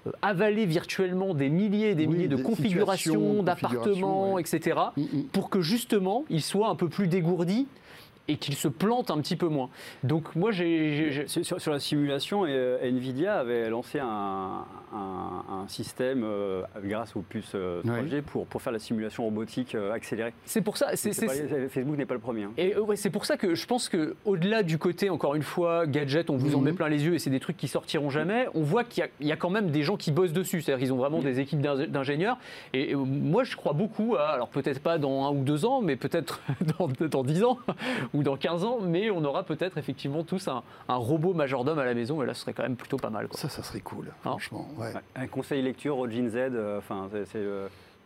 [0.07, 4.43] euh, avaler virtuellement des milliers et des Oui, milliers de des configurations, d'appartements, configurations, ouais.
[4.43, 5.23] etc Mm, mm.
[5.33, 7.67] pour que justement il soit un peu plus dégourdi
[8.29, 9.69] et qu'il se plante un petit peu moins.
[10.05, 11.27] Donc moi j'ai...
[11.27, 17.53] Sur, la simulation, euh, Nvidia avait lancé un, un- un système euh, grâce aux puces
[17.55, 20.33] euh, 3G pour, pour faire la simulation robotique accélérée.
[20.45, 20.95] C'est pour ça...
[20.95, 21.13] c'est-
[21.69, 22.45] Facebook n'est pas le premier.
[22.45, 22.53] hein.
[22.57, 25.87] Et ouais, c'est pour ça que je pense que au-delà du côté, encore une fois,
[25.87, 26.65] gadget, on vous en Mhm.
[26.65, 29.07] met plein les yeux et c'est des trucs qui sortiront jamais, on voit qu'il y
[29.07, 30.61] a- il y, a quand même des gens qui bossent dessus.
[30.63, 32.37] C'est-à-dire qu'ils ont vraiment des équipes d'ing- d'ingénieurs.
[32.73, 35.97] Et moi, je crois beaucoup à, alors peut-être pas dans un ou deux ans, mais
[35.97, 36.41] peut-être
[36.79, 37.59] dans, dans 10 ans
[38.15, 41.85] ou dans 15 ans, mais on aura peut-être effectivement tous un, un robot majordome à
[41.85, 43.29] la maison et là, ce serait quand même plutôt pas mal.
[43.29, 43.39] quoi.
[43.39, 44.69] ça, ça serait cool, franchement.
[44.77, 44.93] Ouais.
[44.95, 45.01] Ouais.
[45.17, 47.43] Un conseil lecture au Jin Z, euh, enfin c'est-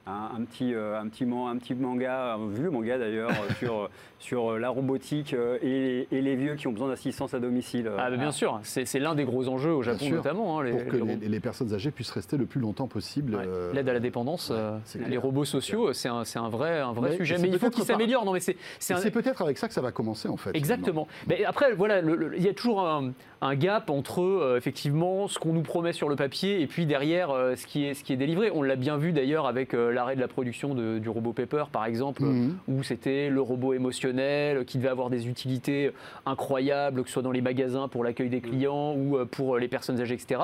[0.07, 3.75] un, petit, euh, un, petit man- un petit manga, un vieux manga d'ailleurs, euh, sur,
[3.83, 3.89] euh,
[4.19, 7.91] sur la robotique et, et les vieux qui ont besoin d'assistance à domicile.
[7.99, 10.59] Ah, bah, bien sûr, c'est c'est l'un des gros enjeux au Japon notamment.
[10.61, 11.27] hein, les- Pour que les les, robots.
[11.29, 13.35] les personnes âgées puissent rester le plus longtemps possible.
[13.35, 13.45] Ouais.
[13.47, 16.93] euh, L'aide à la dépendance, euh, les robots sociaux, c'est un, c'est un vrai, un
[16.93, 17.35] vrai sujet.
[17.35, 18.25] et Mais il faut qu'ils par- s'améliorent.
[18.25, 18.57] Non, mais c'est
[18.91, 20.51] un- peut-être avec ça que ça va commencer en fait.
[20.55, 21.09] Exactement.
[21.29, 25.29] Mais après, voilà, le- le- il y a toujours un, un gap entre euh, effectivement
[25.29, 28.03] ce qu'on nous promet sur le papier et puis derrière euh, ce, qui est, ce
[28.03, 28.51] qui est délivré.
[28.55, 31.65] On l'a bien vu d'ailleurs avec euh, l'arrêt de la production de- du robot Pepper,
[31.71, 32.57] par exemple, Mhm.
[32.69, 35.93] où c'était le robot émotionnel qui devait avoir des utilités
[36.25, 40.01] incroyables, que ce soit dans les magasins pour l'accueil des clients ou pour les personnes
[40.01, 40.41] âgées, etc.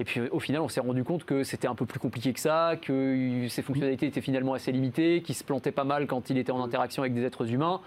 [0.00, 2.40] Et puis au final, on s'est rendu compte que c'était un peu plus compliqué que
[2.40, 6.38] ça, que ses fonctionnalités étaient finalement assez limitées, qu'il se plantait pas mal quand il
[6.38, 7.80] était en interaction avec des êtres humains.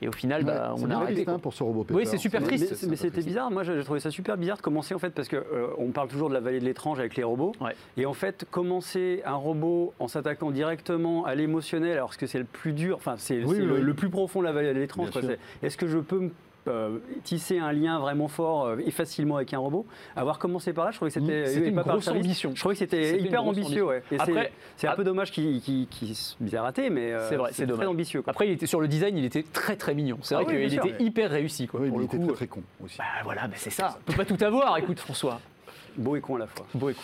[0.00, 1.14] Et au final, Ouais, bah, c'est on a arrêté.
[1.14, 2.70] triste, hein, pour ce robot Oui, c'est super triste.
[2.88, 3.26] mais- c'était triste.
[3.26, 3.50] bizarre.
[3.50, 6.08] Moi, j'ai trouvé ça super bizarre de commencer en fait parce que euh, on parle
[6.08, 7.52] toujours de la vallée de l'étrange avec les robots.
[7.60, 7.74] Ouais.
[7.96, 12.44] Et en fait, commencer un robot en s'attaquant directement à l'émotionnel, alors que c'est le
[12.44, 13.80] plus dur, enfin c'est Oui, c'est oui, le, oui.
[13.80, 15.08] le plus profond de la vallée de l'étrange.
[15.62, 16.30] Est-ce que je peux me
[16.68, 20.84] euh, tisser un lien vraiment fort euh, et facilement avec un robot Avoir commencé par
[20.84, 22.52] là, je trouvais que c'était Mmh, c'était et une pas grosse ambition.
[22.54, 23.84] Je trouvais que c'était hyper ambitieux.
[23.84, 24.02] Ouais.
[24.08, 27.50] C'est- Après- c'est un peu dommage qu'il qu'il se bien raté, mais euh, C'est vrai,
[27.52, 27.86] c'est très dommage.
[27.88, 28.22] ambitieux.
[28.22, 28.30] quoi.
[28.30, 30.18] Après, il était sur le design, il était très très mignon.
[30.22, 31.66] C'est Ah vrai oui, qu'il était hyper réussi.
[31.66, 32.26] Quoi, Oui, pour mais il le était coup.
[32.28, 32.98] très très con aussi.
[32.98, 33.98] Bah voilà, bah, c'est ça.
[34.08, 35.40] On peut pas tout avoir, écoute François.
[35.98, 36.66] Beau et con à la fois.
[36.74, 37.00] Beau et con.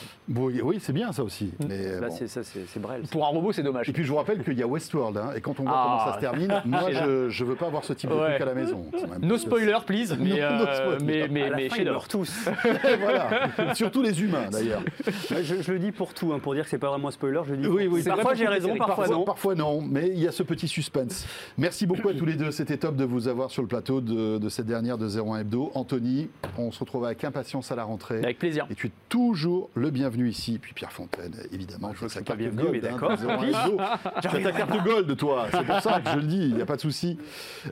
[0.65, 1.51] Oui, c'est bien ça aussi.
[1.69, 2.15] Mais Là, bon.
[2.17, 3.03] c'est ça, c'est c'est Brel.
[3.03, 3.89] Pour un robot, c'est dommage.
[3.89, 5.85] Et puis je vous rappelle qu'il y a Westworld, hein, et quand on voit Ah.
[6.01, 8.31] comment ça se termine, moi je, je veux pas avoir ce type de Ouais.
[8.31, 8.85] truc à la maison.
[9.21, 10.17] No spoiler, please.
[10.19, 11.29] Mais, No- no euh, spoiler.
[11.29, 12.49] mais, mais, mais meurent tous.
[13.01, 14.83] voilà, surtout les humains d'ailleurs.
[15.31, 17.41] Je, je le dis pour tout, hein, pour dire que c'est pas vraiment un spoiler.
[17.47, 17.67] Je le dis.
[17.69, 19.25] Oui, oui, c'est parfois j'ai raison, parfois, Parfois non.
[19.25, 21.27] parfois non, mais il y a ce petit suspense.
[21.59, 22.51] Merci beaucoup à tous les deux.
[22.51, 25.71] C'était top de vous avoir sur le plateau de, de cette dernière de 01 Hebdo.
[25.75, 26.29] Anthony,
[26.59, 28.19] on se retrouve avec impatience à la rentrée.
[28.19, 28.67] Avec plaisir.
[28.71, 30.59] Et tu es toujours le bienvenu ici.
[30.59, 32.73] Puis Pierre Fontaine, évidemment, Je sa que je pas carte bienvenu, gold.
[32.83, 33.17] mais hein, d'accord.
[33.17, 33.77] de 01 Hebdo.
[34.21, 35.47] Tu as ta carte gold, toi.
[35.51, 37.19] C'est pour ça que je le dis, il n'y a pas de souci.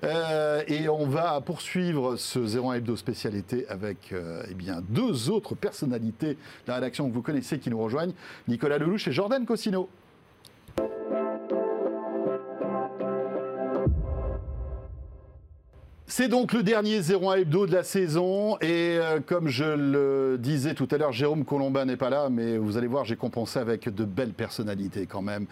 [0.04, 5.54] Euh, et on va poursuivre ce 01 Hebdo spécialité avec euh, eh bien, deux autres
[5.54, 6.36] personnalités de
[6.68, 8.12] la rédaction que vous connaissez qui nous rejoignent
[8.48, 9.88] Nicolas Lelouch et Jordan Cosino.
[16.08, 20.74] C'est donc le dernier 01 hebdo de la saison et euh, comme je le disais
[20.74, 23.88] tout à l'heure, Jérôme Colombin n'est pas là, mais vous allez voir, j'ai compensé avec
[23.88, 25.46] de belles personnalités quand même.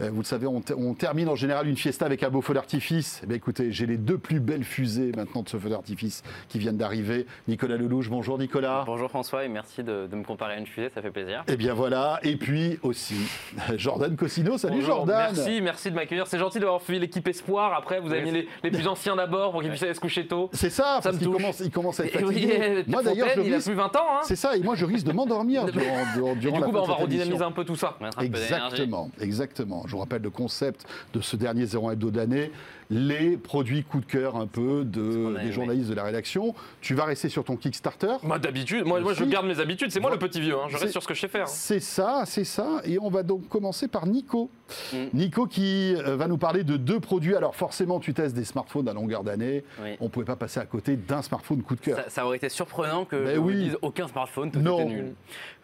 [0.00, 2.40] Euh, vous le savez, on, te- on termine en général une fiesta avec un beau
[2.40, 3.20] feu d'artifice.
[3.24, 6.60] Eh bien, écoutez, j'ai les deux plus belles fusées maintenant de ce feu d'artifice qui
[6.60, 7.26] viennent d'arriver.
[7.46, 8.84] Nicolas Lelouch, bonjour Nicolas.
[8.86, 11.44] Bonjour François et merci de, de me comparer à une fusée, ça fait plaisir.
[11.48, 13.16] Eh bien voilà, et puis aussi
[13.76, 14.56] Jordan Cosino.
[14.56, 15.32] Salut Bonjour, Jordan.
[15.34, 16.26] Merci, merci de m'accueillir.
[16.26, 17.74] C'est gentil d'avoir suivi l'équipe Espoir.
[17.74, 20.26] Après, vous avez mis les, les plus anciens d'abord pour qu'ils puissent aller se coucher
[20.26, 20.48] tôt.
[20.52, 22.46] C'est ça, Ça parce qu'il commence, il commence à être oui, fatigué.
[22.56, 24.00] Pierre Moi d'ailleurs, il a risque- plus 20 ans.
[24.12, 24.20] Hein.
[24.22, 26.72] C'est ça, et moi je risque de m'endormir durant, durant, Et durant du la coup,
[26.72, 27.98] bah, on va redynamiser un peu tout ça.
[28.20, 29.82] Exactement, exactement.
[29.86, 32.50] Je vous rappelle le concept de ce dernier 01 hebdo d'année,
[32.90, 36.54] les produits coup de cœur un peu de, a des journalistes de la rédaction.
[36.80, 38.16] Tu vas rester sur ton Kickstarter.
[38.22, 39.90] Moi, d'habitude, moi, moi je garde mes habitudes.
[39.90, 40.54] C'est moi le petit vieux.
[40.54, 40.66] hein.
[40.68, 41.48] Je C'est- reste sur ce que je sais faire.
[41.48, 42.80] C'est ça, c'est ça.
[42.84, 44.50] Et on va donc commencer par Nico.
[44.92, 44.96] Mm.
[45.14, 47.34] Nico qui euh, va nous parler de deux produits.
[47.34, 49.64] Alors forcément, tu testes des smartphones à longueur d'année.
[49.82, 49.96] Oui.
[50.00, 51.96] On ne pouvait pas passer à côté d'un smartphone coup de cœur.
[51.96, 53.54] Ça, ça aurait été surprenant que Ben je vous oui.
[53.64, 54.80] dise aucun smartphone, tout Non.
[54.80, 55.14] était nul.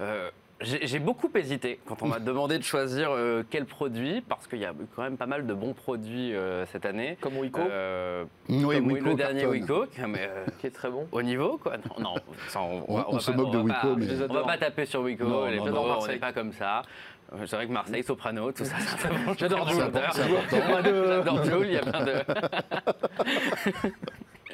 [0.00, 0.30] Euh,
[0.62, 4.64] j'ai beaucoup hésité quand on m'a demandé de choisir euh, quel produit, parce qu'il y
[4.64, 7.16] a eu quand même pas mal de bons produits euh, cette année.
[7.20, 7.61] Comme Wiko.
[7.61, 9.46] Euh, Oui, comme Wiko le dernier.
[9.46, 11.07] Wiko, mais euh, Qui est très bon.
[11.12, 11.77] au niveau quoi.
[11.98, 12.14] Non, non
[12.48, 14.59] ça, on, On- va- on va se pas- moque de Wiko, mais- On va pas
[14.59, 15.98] taper sur Wiko, Non, les non, non.
[16.01, 16.83] on n'est pas comme ça.
[17.46, 19.35] C'est vrai que Marseille, Soprano, tout ça, c'est un bon.
[19.38, 19.90] J'adore Jules.
[20.51, 22.12] J'adore Jules, il y a plein de.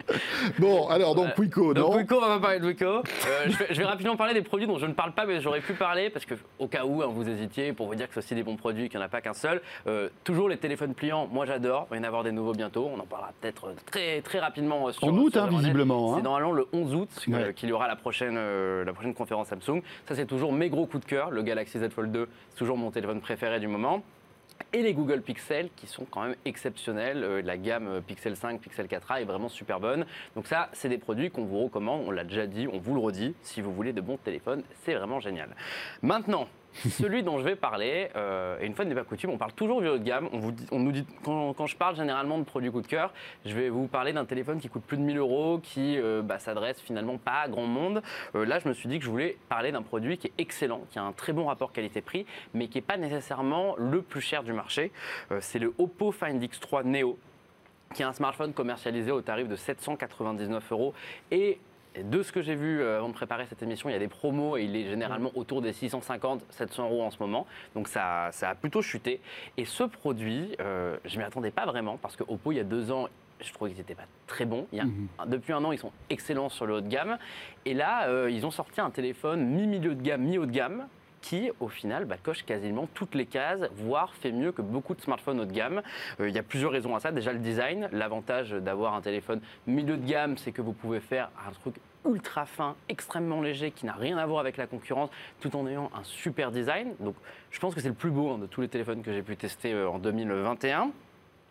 [0.59, 2.85] Bon, alors donc Wiko, Donc non Wiko, on va pas parler de Wiko.
[2.87, 3.03] Euh,
[3.47, 5.61] je, vais, je vais rapidement parler des produits dont je ne parle pas, mais j'aurais
[5.61, 8.21] pu parler parce que au cas où hein, vous hésitiez, pour vous dire que c'est
[8.21, 9.61] aussi des bons produits, qu'il n'y en a pas qu'un seul.
[9.87, 11.87] Euh, toujours les téléphones pliants, moi j'adore.
[11.89, 12.89] Il va y en avoir des nouveaux bientôt.
[12.95, 14.89] On en parlera peut-être très très rapidement.
[14.89, 16.17] euh, Sur, En août, sur hein, visiblement, hein.
[16.19, 17.55] C'est normalement le 11 août euh, Ouais.
[17.55, 19.83] qu'il y aura la prochaine, euh, la prochaine conférence Samsung.
[20.09, 21.31] Ça c'est toujours mes gros coups de cœur.
[21.31, 24.03] Le Galaxy Z Fold 2, c'est toujours mon téléphone préféré du moment
[24.73, 27.25] et les Google Pixel qui sont quand même exceptionnels.
[27.25, 30.07] Euh, la gamme Pixel 5, Pixel 4a est vraiment super bonne.
[30.37, 32.03] Donc ça, c'est des produits qu'on vous recommande.
[32.07, 33.35] On l'a déjà dit, on vous le redit.
[33.43, 35.55] Si vous voulez de bons téléphones, c'est vraiment génial.
[36.03, 36.49] Maintenant.
[36.91, 39.81] Celui dont je vais parler, euh, et une fois n'est pas coutume, on parle toujours
[39.81, 40.29] du haut de gamme.
[40.71, 43.13] On, nous dit, quand, quand je parle généralement de produits coup de cœur,
[43.45, 46.39] je vais vous parler d'un téléphone qui coûte plus de 1000 euros, qui euh, bah,
[46.39, 48.03] s'adresse finalement pas à grand monde.
[48.37, 50.83] Euh, là, je me suis dit que je voulais parler d'un produit qui est excellent,
[50.91, 54.45] qui a un très bon rapport qualité-prix, mais qui n'est pas nécessairement le plus cher
[54.45, 54.93] du marché.
[55.33, 57.19] Euh, c'est le Oppo Find X3 Neo
[57.95, 60.93] qui est un smartphone commercialisé au tarif de 799 euros.
[61.31, 61.59] Et
[61.97, 64.09] de ce que j'ai vu euh, avant de préparer cette émission, il y a des
[64.09, 67.47] promos et il est généralement autour des 650, 700 euros en ce moment.
[67.75, 69.21] Donc ça, ça a plutôt chuté.
[69.57, 72.61] Et ce produit, euh, je ne m'y attendais pas vraiment parce que Oppo, il y
[72.61, 73.09] a deux ans,
[73.41, 74.67] je trouvais qu'ils n'étaient pas très bons.
[74.73, 77.19] Il y a- Depuis un an, ils sont excellents sur le haut de gamme.
[77.65, 80.87] Et là, euh, ils ont sorti un téléphone mi-milieu de gamme, mi-haut de gamme
[81.21, 85.01] qui, au final, bah, coche quasiment toutes les cases, voire fait mieux que beaucoup de
[85.01, 85.83] smartphones haut de gamme.
[86.21, 87.13] Euh, Il y a plusieurs raisons à ça.
[87.13, 87.89] Déjà, le design.
[87.93, 91.77] L'avantage d'avoir un téléphone milieu de gamme, c'est que vous pouvez faire un truc
[92.07, 95.91] ultra fin, extrêmement léger, qui n'a rien à voir avec la concurrence, tout en ayant
[95.95, 96.95] un super design.
[97.01, 97.17] Donc,
[97.51, 99.37] je pense que c'est le plus beau hein, de tous les téléphones que j'ai pu
[99.37, 100.91] tester euh, en 2021.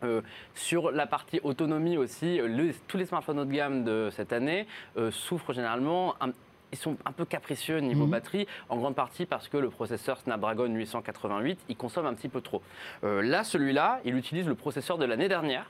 [0.03, 0.21] Euh,
[0.53, 2.39] sur la partie autonomie aussi,
[2.87, 4.67] tous les smartphones haut de gamme de cette année
[5.09, 6.13] souffrent généralement
[6.71, 8.11] ils sont un peu capricieux niveau Mhm.
[8.11, 12.41] batterie, en grande partie parce que le processeur Snapdragon 888, il consomme un petit peu
[12.41, 12.61] trop.
[13.03, 15.65] Euh, là, celui-là, il utilise le processeur de l'année dernière,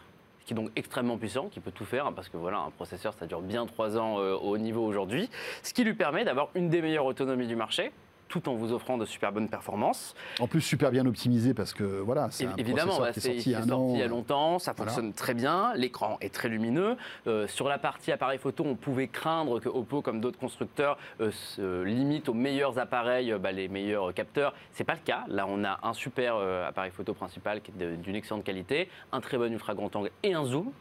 [0.46, 3.14] qui est donc extrêmement puissant, qui peut tout faire, hein, parce que voilà, un processeur,
[3.14, 5.30] ça dure bien 3 ans euh, au niveau aujourd'hui,
[5.62, 7.92] ce qui lui permet d'avoir une des meilleures autonomies du marché,
[8.28, 10.16] tout en vous offrant de super bonnes performances.
[10.40, 13.52] En plus, super bien optimisé parce que voilà, c'est Évidemment, bah, qui est sorti il
[13.52, 13.80] y a c'est un an.
[13.80, 14.92] sorti il y a longtemps, ça Voilà.
[14.92, 16.96] fonctionne très bien, l'écran est très lumineux.
[17.28, 21.32] Euh, sur la partie appareil photo, on pouvait craindre que Oppo, comme d'autres constructeurs, euh,
[21.32, 24.54] se limite aux meilleurs appareils, euh, bah, les meilleurs capteurs.
[24.72, 25.24] C'est pas le cas.
[25.28, 29.22] Là, on a un super euh, appareil photo principal qui est d'une excellente qualité, un
[29.22, 30.72] très bon ultra grand angle et un zoom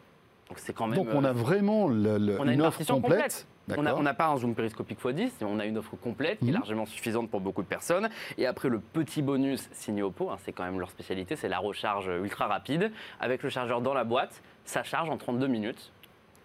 [0.48, 0.96] Donc c'est quand même.
[0.96, 3.46] Donc on a euh, vraiment le- le- on a une une offre complète.
[3.68, 3.94] complète.
[3.96, 6.48] On n'a pas un zoom périscopique x10, mais on a une offre complète qui est
[6.48, 6.54] Mhm.
[6.54, 8.09] largement suffisante pour beaucoup de personnes.
[8.38, 11.59] Et après, le petit bonus signé Oppo, hein, c'est quand même leur spécialité, c'est la
[11.59, 12.92] recharge ultra rapide.
[13.18, 15.90] Avec le chargeur dans la boîte, ça charge en 32 minutes.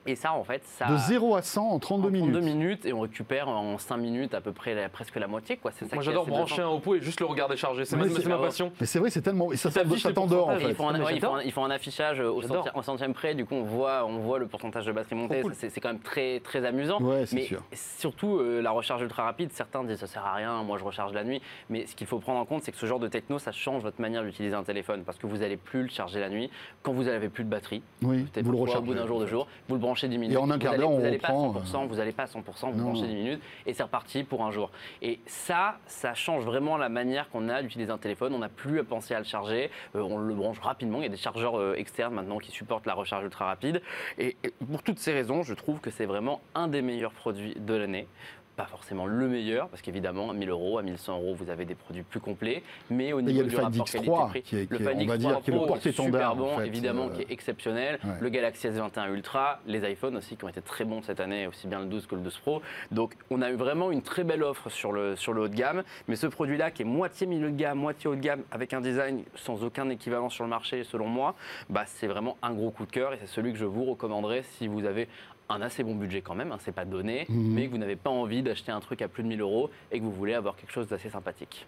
[0.07, 0.87] Et ça, en fait, ça.
[0.87, 2.31] De 0 à 100 en 32 en minutes.
[2.33, 5.57] 32 minutes et on récupère en 5 minutes à peu près la- presque la moitié.
[5.57, 5.71] Quoi.
[5.71, 7.85] Ça Moi j'adore brancher un Oppo et juste le regarder charger.
[7.85, 8.47] C'est ma, c'est c'est ma vrai.
[8.47, 8.71] passion.
[8.79, 9.51] Mais c'est vrai, c'est tellement.
[9.51, 9.83] Et ça, Ça
[10.13, 10.69] t'endort en fait.
[10.69, 11.31] Ils font, un, Mais ouais, ils j'adore.
[11.33, 14.05] font un- ils font un affichage au, centi- au centième près, du coup on voit,
[14.05, 15.53] on voit le pourcentage de batterie montée, cool.
[15.53, 16.99] Ça, c'est c'est quand même très, très amusant.
[17.01, 17.61] Ouais, c'est mais sûr.
[17.97, 21.13] surtout euh, la recharge ultra rapide, certains disent ça sert à rien, moi je recharge
[21.13, 23.37] la nuit, mais ce qu'il faut prendre en compte c'est que ce genre de techno
[23.39, 26.29] ça change votre manière d'utiliser un téléphone parce que vous n'allez plus le charger la
[26.29, 26.49] nuit
[26.83, 27.81] quand vous n'avez plus de batterie.
[28.01, 28.79] Oui, Peut-être vous le rechargez.
[28.79, 30.36] au bout d'un jour, deux jours, vous le branchez 10 minutes.
[30.36, 32.12] Et en un vous quart d'heure, on vous n'allez pas à reprend, 100%, vous n'allez
[32.13, 32.84] pas à 100%, vous Non.
[32.91, 34.71] branchez 10 minutes et c'est reparti pour un jour.
[35.01, 38.34] Et ça, ça change vraiment la manière qu'on a d'utiliser un téléphone.
[38.34, 40.99] On n'a plus à penser à le charger, euh, on le branche rapidement.
[40.99, 43.82] Il y a des chargeurs euh, externes maintenant qui supportent la recharge ultra rapide.
[44.17, 47.56] Et, et pour toutes ces raisons, je trouve que c'est vraiment un des meilleurs produits
[47.60, 48.08] de l'année.
[48.62, 51.76] Pas forcément le meilleur, parce qu'évidemment, à 1000 euros, à 1100 euros, vous avez des
[51.76, 52.63] produits plus complets.
[52.89, 55.41] Mais au niveau du rapport X3 qualité-prix, qui est- le va X3 dire,
[55.80, 58.00] qui est super bon, en fait, évidemment, euh, qui est exceptionnel.
[58.04, 58.10] ouais.
[58.19, 61.67] Le Galaxy S21 Ultra, les iPhones aussi qui ont été très bons cette année, aussi
[61.67, 62.62] bien le 12 que le 12 Pro.
[62.91, 65.56] Donc on a eu vraiment une très belle offre sur le, sur le haut de
[65.56, 65.84] gamme.
[66.08, 68.82] Mais ce produit-là, qui est moitié milieu de gamme, moitié haut de gamme, avec un
[68.82, 71.36] design sans aucun équivalent sur le marché, selon moi,
[71.69, 74.43] bah, c'est vraiment un gros coup de cœur et c'est celui que je vous recommanderais
[74.58, 75.08] si vous avez
[75.53, 77.53] un assez bon budget quand même, hein, c'est pas donné, Mhm.
[77.53, 79.99] mais que vous n'avez pas envie d'acheter un truc à plus de 1000 euros et
[79.99, 81.67] que vous voulez avoir quelque chose d'assez sympathique.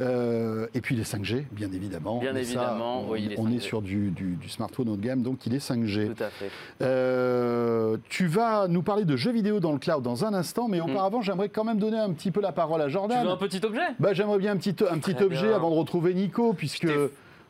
[0.00, 2.18] Euh, et puis les 5G, bien évidemment.
[2.20, 3.56] Bien Mais ça, évidemment, on, oui, les on 5G.
[3.56, 6.08] est sur du, du- du smartphone haut de gamme, donc il est 5G.
[6.14, 6.50] Tout à fait.
[6.82, 10.78] Euh, tu vas nous parler de jeux vidéo dans le cloud dans un instant, mais
[10.80, 10.90] Mm.
[10.90, 13.24] auparavant, j'aimerais quand même donner un petit peu la parole à Tu Jordan.
[13.24, 13.80] veux un petit objet?
[13.98, 15.56] Bah, j'aimerais bien un petit, un petit Très objet bien.
[15.56, 16.86] avant de retrouver Nico, puisque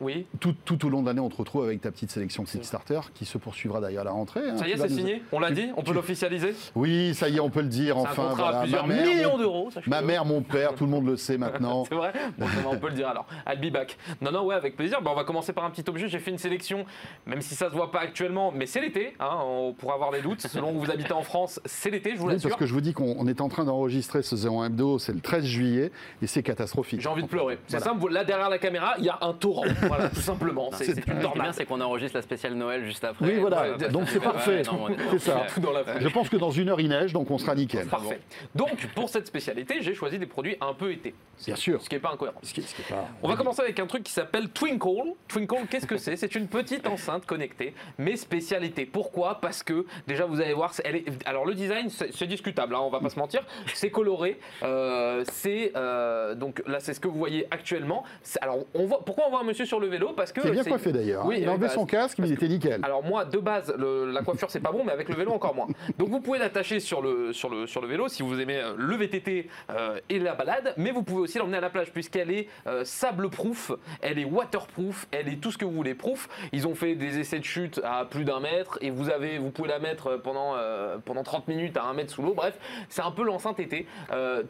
[0.01, 0.25] Oui.
[0.39, 3.25] tout, tout au long de l'année, on te retrouve avec ta petite sélection Kickstarter qui
[3.25, 4.41] se poursuivra d'ailleurs à la rentrée.
[4.49, 4.57] hein.
[4.57, 5.67] Ça y est, c'est nous- signé On l'a tu- dit?
[5.77, 6.53] On peut tu- l'officialiser?
[6.75, 8.27] Oui, ça y est, on peut le dire C'est un enfin.
[8.29, 8.57] contrat voilà.
[8.57, 9.69] à plusieurs mère, millions mon- d'euros.
[9.87, 11.85] Ma mère, mon père, tout le monde le sait maintenant.
[11.89, 12.11] C'est vrai?
[12.37, 13.25] Bon, on peut le dire alors.
[13.47, 13.97] I'll be back.
[14.21, 15.01] Non, non, ouais, avec plaisir.
[15.01, 16.07] Bah, on va commencer par un petit objet.
[16.07, 16.85] J'ai fait une sélection,
[17.25, 19.13] même si ça se voit pas actuellement, mais c'est l'été.
[19.19, 20.41] Hein, on pourra avoir des doutes.
[20.41, 22.49] Selon où vous habitez en France, c'est l'été, je vous Oui, l'assure.
[22.49, 25.13] parce que je vous dis qu'on on est en train d'enregistrer ce 01 hebdo, c'est
[25.13, 27.01] le 13 juillet, et c'est catastrophique.
[27.01, 27.59] J'ai envie de pleurer.
[27.67, 29.63] C'est simple, là derrière la caméra, il y a un torrent.
[29.95, 30.69] Voilà, tout simplement.
[30.73, 33.25] C'est une Ce qui est bien, c'est qu'on enregistre la spéciale Noël juste après.
[33.25, 33.71] Oui, voilà.
[33.77, 34.63] Ouais, Donc, c'est parfait.
[35.11, 35.45] C'est ça.
[35.53, 35.99] Tout dans la foulée.
[36.01, 37.87] Je pense que dans une heure, il neige, donc on sera nickel.
[37.87, 38.19] Parfait.
[38.55, 41.13] Donc, pour cette spécialité, j'ai choisi des produits un peu été.
[41.45, 41.81] Bien sûr.
[41.81, 42.37] Ce qui n'est pas incohérent.
[42.43, 45.13] Ce qui- ce qui est pas- On va commencer avec un truc qui s'appelle Twinkle.
[45.27, 46.15] Twinkle, qu'est-ce que c'est?
[46.15, 48.85] C'est une petite enceinte connectée, mais spécialité.
[48.85, 49.39] Pourquoi?
[49.41, 52.79] Parce que déjà vous allez voir, c'est- elle est, alors le design c'est discutable, hein,
[52.81, 53.41] on va pas se mentir.
[53.73, 58.03] C'est coloré, euh, c'est euh, donc là c'est ce que vous voyez actuellement.
[58.41, 60.63] Alors on voit, pourquoi on voit un monsieur sur le vélo Parce que C'est bien
[60.63, 61.23] coiffé d'ailleurs.
[61.23, 61.27] hein.
[61.27, 62.79] Oui, il a enlevé bah, son casque, mais il était nickel.
[62.83, 65.55] alors moi, de base, le- la coiffure c'est pas bon, mais avec le vélo encore
[65.55, 65.67] moins.
[65.97, 68.73] Donc vous pouvez l'attacher sur le, sur, le, sur le vélo si vous aimez euh,
[68.77, 72.31] le VTT euh, et la balade, mais vous pouvez aussi l'emmener à la plage puisqu'elle
[72.31, 76.29] est euh, sable-proof, elle est waterproof, elle est tout ce que vous voulez proof.
[76.53, 79.49] Ils ont fait des essais de chute à plus d'un mètre et vous, avez, vous
[79.51, 82.33] pouvez la mettre pendant, euh, pendant 30 minutes à un mètre sous l'eau.
[82.33, 82.57] Bref,
[82.89, 83.87] c'est un peu l'enceinte été.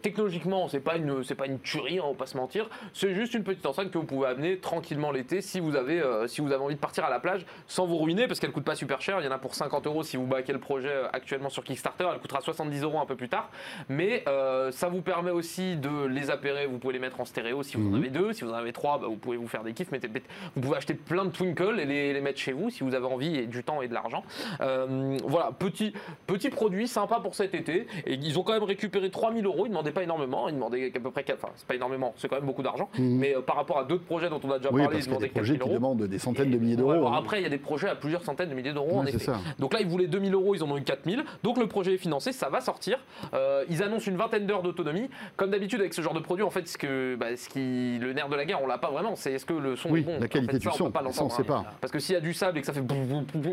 [0.02, 2.70] Technologiquement, c'est pas une, c'est pas une tuerie, hein, on va pas se mentir.
[2.94, 6.28] C'est juste une petite enceinte que vous pouvez amener tranquillement l'été si vous avez, euh,
[6.28, 8.64] si vous avez envie de partir à la plage sans vous ruiner parce qu'elle coûte
[8.64, 9.18] pas super cher.
[9.20, 11.64] Il y en a pour 50 euros si vous baquez le projet euh, actuellement sur
[11.64, 12.08] Kickstarter.
[12.14, 13.50] Elle coûtera 70 euros un peu plus tard.
[13.90, 16.66] Mais euh, ça vous permet aussi de les appairer.
[16.66, 17.96] Vous pouvez les mettre en stéréo si vous en Mhm.
[17.98, 18.34] avez deux.
[18.34, 19.92] Si vous en avez trois, bah, vous pouvez vous faire des kiffs.
[19.92, 20.10] Mettez-
[20.56, 23.06] vous pouvez acheter plein de Twinkle et les, les mettre chez vous si vous avez
[23.06, 24.24] envie et du temps et de l'argent.
[24.62, 25.94] Euh, voilà, petit,
[26.28, 27.88] petit produit sympa pour cet été.
[28.06, 29.66] Et ils ont quand même récupéré 3000 euros.
[29.66, 30.48] Ils ne demandaient pas énormément.
[30.50, 32.90] Ils demandaient à peu près, enfin, c'est pas énormément, c'est quand même beaucoup d'argent.
[32.98, 33.18] Mhm.
[33.20, 35.28] Mais par rapport à d'autres projets dont on a déjà Oui, parlé, qu'il y a
[35.28, 37.08] demandaient des projets 4000 qui demandent des centaines de milliers d'euros.
[37.08, 37.14] hein.
[37.18, 39.20] Après, il y a des projets à plusieurs centaines de milliers d'euros en Ouais, effet.
[39.26, 39.40] ça.
[39.60, 41.24] Donc là, ils voulaient 2000 euros, ils en ont eu 4000.
[41.44, 43.00] Donc le projet est financé, ça va sortir.
[43.34, 45.10] Euh, ils annoncent une vingtaine d'heures d'autonomie.
[45.38, 48.14] Comme d'habitude avec ce genre de produit, en fait, ce, que, bah, ce qui, le
[48.14, 49.16] nerf de la guerre, on l'a pas vraiment.
[49.16, 50.78] C'est est-ce que le son Oui, est bon la qualité En fait, du ça, on
[50.78, 51.46] son, peut pas l'entendre, sait hein.
[51.46, 51.66] pas.
[51.82, 52.82] Parce que s'il y a du sable et que ça fait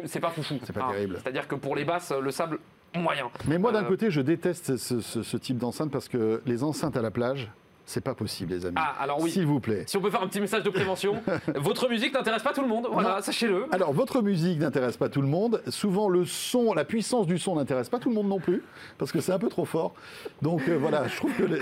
[0.06, 0.54] c'est pas foufou.
[0.64, 1.18] C'est pas terrible.
[1.22, 2.58] C'est-à-dire que pour les basses, le sable
[2.96, 3.26] moyen.
[3.46, 6.64] Mais moi, d'un Euh, côté, je déteste ce, ce- ce type d'enceinte parce que les
[6.64, 7.50] enceintes à la plage,
[7.88, 8.76] c'est pas possible, les amis.
[8.78, 9.30] Ah, alors oui.
[9.30, 9.84] S'il vous plaît.
[9.86, 11.14] Si on peut faire un petit message de prévention,
[11.56, 12.86] votre musique n'intéresse pas tout le monde.
[12.92, 13.66] Voilà, sachez-le.
[13.72, 15.62] Alors, votre musique n'intéresse pas tout le monde.
[15.68, 18.62] Souvent, le son, la puissance du son n'intéresse pas tout le monde non plus,
[18.98, 19.94] parce que c'est un peu trop fort.
[20.42, 21.60] Donc, euh, voilà, je trouve que le-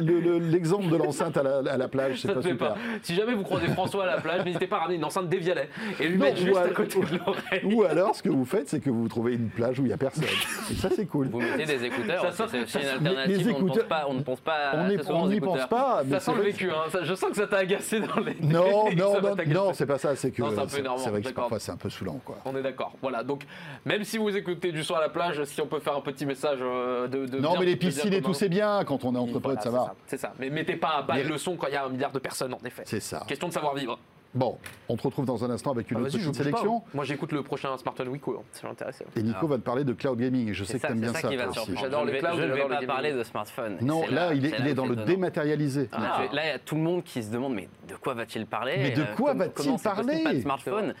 [0.00, 2.74] le- le- l'exemple de l'enceinte à la, à la plage, c'est Ça pas super.
[2.74, 2.76] pas.
[3.02, 5.68] Si jamais vous croisez François à la plage, n'hésitez pas à ramener une enceinte dévialet
[6.00, 7.64] et lui Non, mettre ou juste à alors- côté de l'oreille.
[7.74, 9.92] Ou alors, ce que vous faites, c'est que vous trouvez une plage où il n'y
[9.92, 10.24] a personne.
[10.70, 11.28] Et ça, c'est cool.
[11.28, 13.38] Vous mettez des écouteurs, Ça c'est aussi une les alternative.
[13.38, 15.28] on, ne écouteurs- pense pas, on ne pense pas On est- on
[15.60, 16.02] pense pas.
[16.04, 16.84] mais Ça sent le vécu, hein.
[17.02, 18.36] Je sens que ça t'a agacé dans les.
[18.40, 20.16] Non, non, non, c'est pas ça.
[20.16, 22.38] C'est que c'est vrai que parfois c'est un peu saoulant, quoi.
[22.44, 22.92] On est d'accord.
[23.02, 23.22] Voilà.
[23.22, 23.44] Donc,
[23.84, 26.26] même si vous écoutez du son à la plage, si on peut faire un petit
[26.26, 27.26] message euh, de.
[27.26, 29.56] de Non, bien mais les piscines et tout, c'est bien quand on est entre Voilà,
[29.56, 29.94] potes, ça va.
[30.06, 30.32] C'est ça.
[30.38, 32.54] Mais mettez pas à bas le son quand il y a un milliard de personnes,
[32.54, 32.82] en effet.
[32.86, 33.22] C'est ça.
[33.26, 33.98] Question de savoir vivre.
[34.34, 34.58] Bon,
[34.90, 36.82] on te retrouve dans un instant avec une Ah, autre petite sélection.
[36.86, 36.90] hein.
[36.94, 38.22] Moi, j'écoute le prochain Smartphone Week,
[38.52, 39.02] ça m'intéresse.
[39.16, 40.50] Et Nico va te parler de cloud gaming.
[40.50, 41.60] Et je sais que t'aimes bien c'est ça, ça qui toi va aussi.
[41.60, 41.80] surprendre.
[41.80, 43.78] J'adore le cloud, Je ne vais pas parler de smartphone.
[43.80, 45.88] Non, là, il est, il dans le dématérialisé.
[45.92, 48.44] Ah, Là, il y a tout le monde qui se demande mais de quoi va-t-il
[48.46, 48.74] parler?
[48.78, 50.22] Mais de quoi va-t-il parler?
[50.22, 50.94] Pas de smartphone?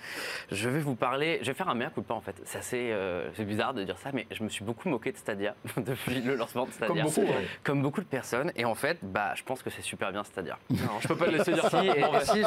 [0.50, 1.38] Je vais vous parler.
[1.42, 2.34] Je vais faire un mea culpa en fait.
[2.44, 5.16] C'est assez, euh, c'est bizarre de dire ça, mais je me suis beaucoup moqué de
[5.18, 6.94] Stadia depuis le lancement de Stadia.
[6.94, 7.32] Comme beaucoup.
[7.62, 8.52] Comme beaucoup de personnes.
[8.56, 10.58] Et en fait, bah, je pense que c'est super bien Stadia.
[10.70, 11.82] Non, je peux pas le laisser dire ça.
[12.22, 12.42] Si,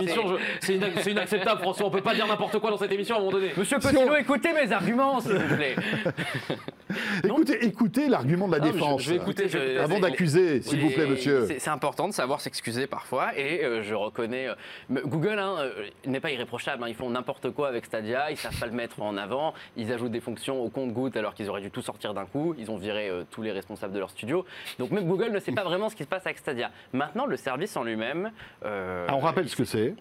[0.00, 1.86] c'est- émission, je- c'est ina- c'est inacceptable, François.
[1.86, 3.50] On peut pas dire n'importe quoi dans cette émission à un moment donné.
[3.56, 5.76] Monsieur on- écoutez mes arguments, s'il vous plaît.
[7.24, 9.02] Écoutez, écoutez l'argument de la Non, mais je- défense.
[9.02, 11.46] je vais écouter, je Avant d'accuser, s'il vous plaît, monsieur.
[11.58, 14.48] C'est important de savoir s'excuser parfois et euh, je reconnais.
[14.48, 16.82] euh, Google hein, euh, n'est pas irréprochable.
[16.82, 19.54] hein, ils font n'importe quoi avec Stadia, ils savent pas le mettre en avant.
[19.76, 22.54] Ils ajoutent des fonctions au compte-goutte alors qu'ils auraient dû tout sortir d'un coup.
[22.58, 24.44] Ils ont viré euh, tous les responsables de leur studio.
[24.78, 26.70] Donc même Google ne sait pas vraiment ce qui se passe avec Stadia.
[26.92, 28.32] Maintenant, le service en lui-même.
[28.64, 29.94] euh, Ah, on rappelle ce que c'est.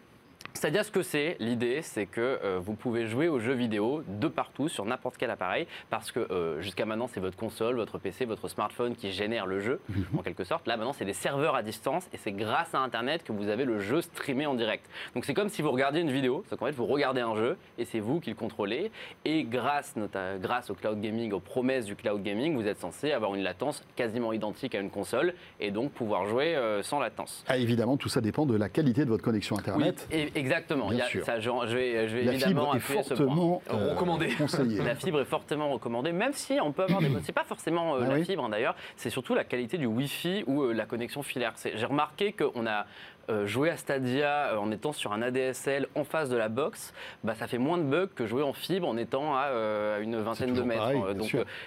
[0.53, 4.27] C'est-à-dire ce que c'est, l'idée c'est que euh, vous pouvez jouer aux jeux vidéo de
[4.27, 8.25] partout sur n'importe quel appareil parce que euh, jusqu'à maintenant c'est votre console, votre PC,
[8.25, 9.79] votre smartphone qui génère le jeu
[10.17, 10.67] en quelque sorte.
[10.67, 13.65] Là maintenant c'est des serveurs à distance et c'est grâce à internet que vous avez
[13.65, 14.85] le jeu streamé en direct.
[15.15, 17.57] Donc c'est comme si vous regardiez une vidéo, c'est qu'en fait vous regardez un jeu
[17.77, 18.91] et c'est vous qui le contrôlez
[19.25, 19.95] et grâce,
[20.41, 23.83] grâce au cloud gaming, aux promesses du cloud gaming, vous êtes censé avoir une latence
[23.95, 27.43] quasiment identique à une console et donc pouvoir jouer euh, sans latence.
[27.47, 30.07] Ah, évidemment, tout ça dépend de la qualité de votre connexion Oui, Internet.
[30.11, 30.89] et- exactement.
[30.89, 31.23] Bien a- sûr.
[31.25, 33.25] ça, je, je vais, je vais La évidemment fibre est appuyer ce point.
[33.25, 34.27] fortement euh, Recommandé.
[34.37, 34.81] conseillée.
[34.83, 37.09] La fibre est fortement recommandée, même si on peut avoir des.
[37.23, 39.85] C'est pas forcément euh, Ah la oui fibre hein, d'ailleurs, c'est surtout la qualité du
[39.85, 41.51] Wi-Fi ou euh, la connexion filaire.
[41.55, 42.85] C'est- J'ai remarqué qu'on a
[43.30, 46.93] euh, joué à Stadia euh, en étant sur un ADSL en face de la box,
[47.23, 50.19] bah, ça fait moins de bugs que jouer en fibre en étant à, euh, une
[50.19, 50.82] vingtaine de mètres.
[50.82, 51.01] pareil,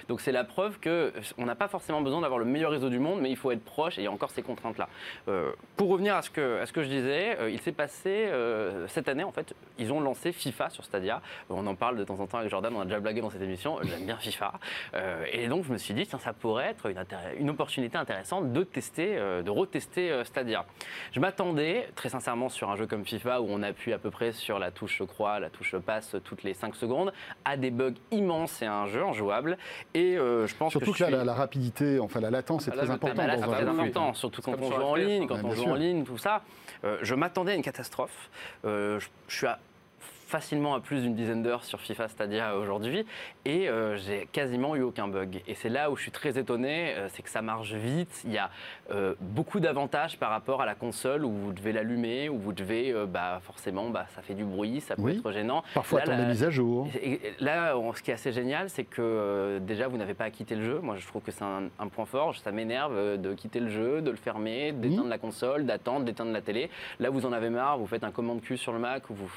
[0.08, 2.98] donc, c'est la preuve que on n'a pas forcément besoin d'avoir le meilleur réseau du
[2.98, 4.88] monde, mais il faut être proche et il y a encore ces contraintes-là.
[5.28, 8.10] Euh, pour revenir à ce que, à ce que je disais, euh, il s'est passé
[8.10, 11.22] euh, cette année, en fait, ils ont lancé FIFA sur Stadia.
[11.50, 13.42] On en parle de temps en temps avec Jordan, on a déjà blagué dans cette
[13.42, 14.52] émission, j'aime bien FIFA.
[15.32, 17.04] Et donc je me suis dit, tiens, ça pourrait être une,
[17.38, 20.64] une opportunité intéressante de tester, de retester Stadia.
[21.12, 21.20] Je
[21.52, 24.58] m'attendais, très sincèrement, sur un jeu comme FIFA, où on appuie à peu près sur
[24.58, 27.12] la touche croix, la touche passe toutes les 5 secondes,
[27.44, 29.58] à des bugs immenses et à un jeu injouable.
[29.94, 32.30] Et euh, je pense Surtout que, que là, je suis- la, la rapidité, enfin la
[32.30, 33.68] latence est Ah, là, très importante ah bah c'est un très jeu.
[33.68, 35.26] important, surtout quand on joue en ligne, hein.
[35.28, 36.42] quand on joue en ligne, tout ça.
[36.84, 38.30] Euh, je m'attendais à une catastrophe.
[38.64, 39.58] Euh, je, je suis à
[40.32, 43.04] facilement à plus d'une dizaine d'heures sur FIFA Stadia aujourd'hui
[43.44, 45.42] et euh, j'ai quasiment eu aucun bug.
[45.46, 48.22] Et c'est là où je suis très étonné, euh, c'est que ça marche vite.
[48.24, 48.48] Il y a
[48.90, 52.94] euh, beaucoup d'avantages par rapport à la console où vous devez l'allumer, où vous devez,
[53.06, 55.18] bah, forcément, bah, ça fait du bruit, ça peut Oui.
[55.18, 55.62] être gênant.
[55.74, 56.88] Parfois, Là, attendre la- des mises à jour.
[57.02, 60.30] et- et Là, ce qui est assez génial, c'est que déjà, vous n'avez pas à
[60.30, 60.78] quitter le jeu.
[60.82, 62.34] Moi, je trouve que c'est un, un point fort.
[62.36, 66.40] Ça m'énerve de quitter le jeu, de le fermer, d'éteindre la console, d'attendre, d'éteindre la
[66.40, 66.70] télé.
[67.00, 69.30] Là, vous en avez marre, vous faites un commande Q sur le Mac ou vous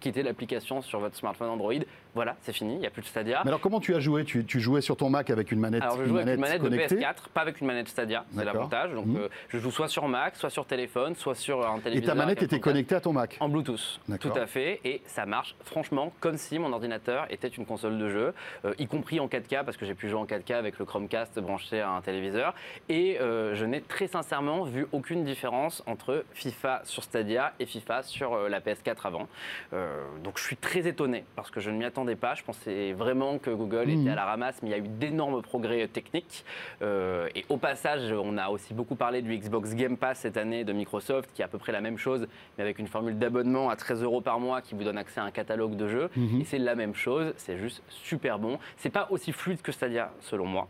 [0.00, 1.80] quittez l'application sur votre smartphone Android.
[2.14, 3.40] Voilà, c'est fini, il n'y a plus de Stadia.
[3.44, 4.24] Mais alors, comment tu as joué?
[4.24, 6.62] Tu, tu jouais sur ton Mac avec une manette, Alors je joue avec une manette
[6.62, 6.96] de connectée?
[6.96, 8.92] PS4, pas avec une manette Stadia, c'est l'avantage.
[8.92, 9.16] Donc Mhm.
[9.16, 12.14] euh, je joue soit sur Mac, soit sur téléphone, soit sur un Et téléviseur.
[12.14, 12.62] ta manette un était 34.
[12.64, 13.36] connectée à ton Mac?
[13.40, 17.64] En Bluetooth, tout à fait, et ça marche franchement comme si mon ordinateur était une
[17.64, 18.34] console de jeu,
[18.64, 21.38] euh, y compris en 4K, parce que j'ai pu jouer en 4K avec le Chromecast
[21.38, 22.54] branché à un téléviseur,
[22.88, 28.02] et euh, je n'ai très sincèrement vu aucune différence entre FIFA sur Stadia et FIFA
[28.02, 29.28] sur euh, la PS4 avant.
[29.72, 32.92] Euh, donc je suis très étonné, parce que je ne m'y attendais pas, je pensais
[32.92, 34.00] vraiment que Google Mhm.
[34.00, 36.44] était à la ramasse, mais il y a eu d'énormes progrès techniques,
[36.82, 40.64] euh, et au passage, on a aussi beaucoup parlé du Xbox Game Pass cette année
[40.64, 42.26] de Microsoft, qui est à peu près la même chose,
[42.58, 45.24] mais avec une formule d'abonnement à 13 euros par mois qui vous donne accès à
[45.24, 46.10] un catalogue de jeux.
[46.16, 46.40] Mhm.
[46.40, 48.58] Et c'est la même chose, c'est juste super bon.
[48.76, 50.68] C'est pas aussi fluide que Stadia, selon moi.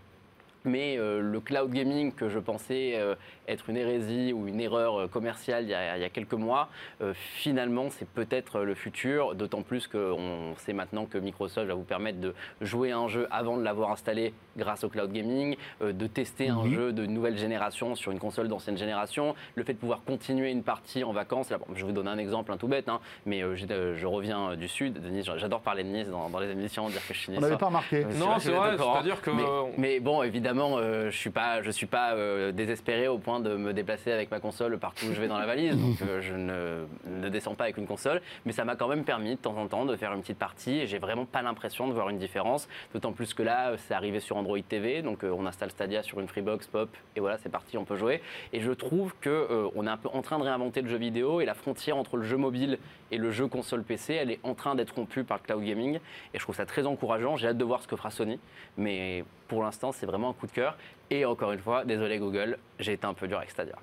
[0.64, 3.14] Mais euh, le cloud gaming que je pensais euh,
[3.48, 6.34] être une hérésie ou une erreur euh, commerciale il y a, il y a quelques
[6.34, 6.68] mois,
[7.00, 11.82] euh, finalement c'est peut-être le futur, d'autant plus qu'on sait maintenant que Microsoft va vous
[11.82, 15.92] permettre de jouer à un jeu avant de l'avoir installé grâce au cloud gaming, euh,
[15.92, 19.78] de tester un jeu de nouvelle génération sur une console d'ancienne génération, le fait de
[19.78, 21.48] pouvoir continuer une partie en vacances.
[21.50, 23.94] Là, bon, je vais vous donner un exemple un tout bête, hein, mais euh, euh,
[23.96, 26.88] je reviens euh, du sud, de Nice, j'adore parler de Nice dans, dans les émissions,
[26.90, 28.04] dire que je suis On n'avait pas remarqué.
[28.04, 29.44] Non, c'est vrai, c'est-à-dire que- Mais,
[29.78, 33.38] mais bon, évidemment, évidemment, euh, je suis pas, je suis pas euh, désespéré au point
[33.38, 35.76] de me déplacer avec ma console partout où je vais dans la valise.
[35.76, 39.04] Donc euh, je ne, ne descends pas avec une console, mais ça m'a quand même
[39.04, 40.78] permis de temps en temps de faire une petite partie.
[40.78, 42.68] Et j'ai vraiment pas l'impression de voir une différence.
[42.92, 46.26] D'autant plus que là, c'est arrivé sur Android TV, donc on installe Stadia sur une
[46.26, 48.20] Freebox Pop et voilà, c'est parti, on peut jouer.
[48.52, 51.40] Et je trouve que on est un peu en train de réinventer le jeu vidéo
[51.40, 52.78] et la frontière entre le jeu mobile
[53.10, 55.96] et le jeu console PC, elle est en train d'être rompue par cloud gaming.
[56.34, 57.36] Et je trouve ça très encourageant.
[57.36, 58.38] J'ai hâte de voir ce que fera Sony,
[58.76, 60.76] mais pour l'instant, c'est vraiment un coup de cœur.
[61.10, 63.76] Et encore une fois, désolé Google, j'ai été un peu dur avec Stadia.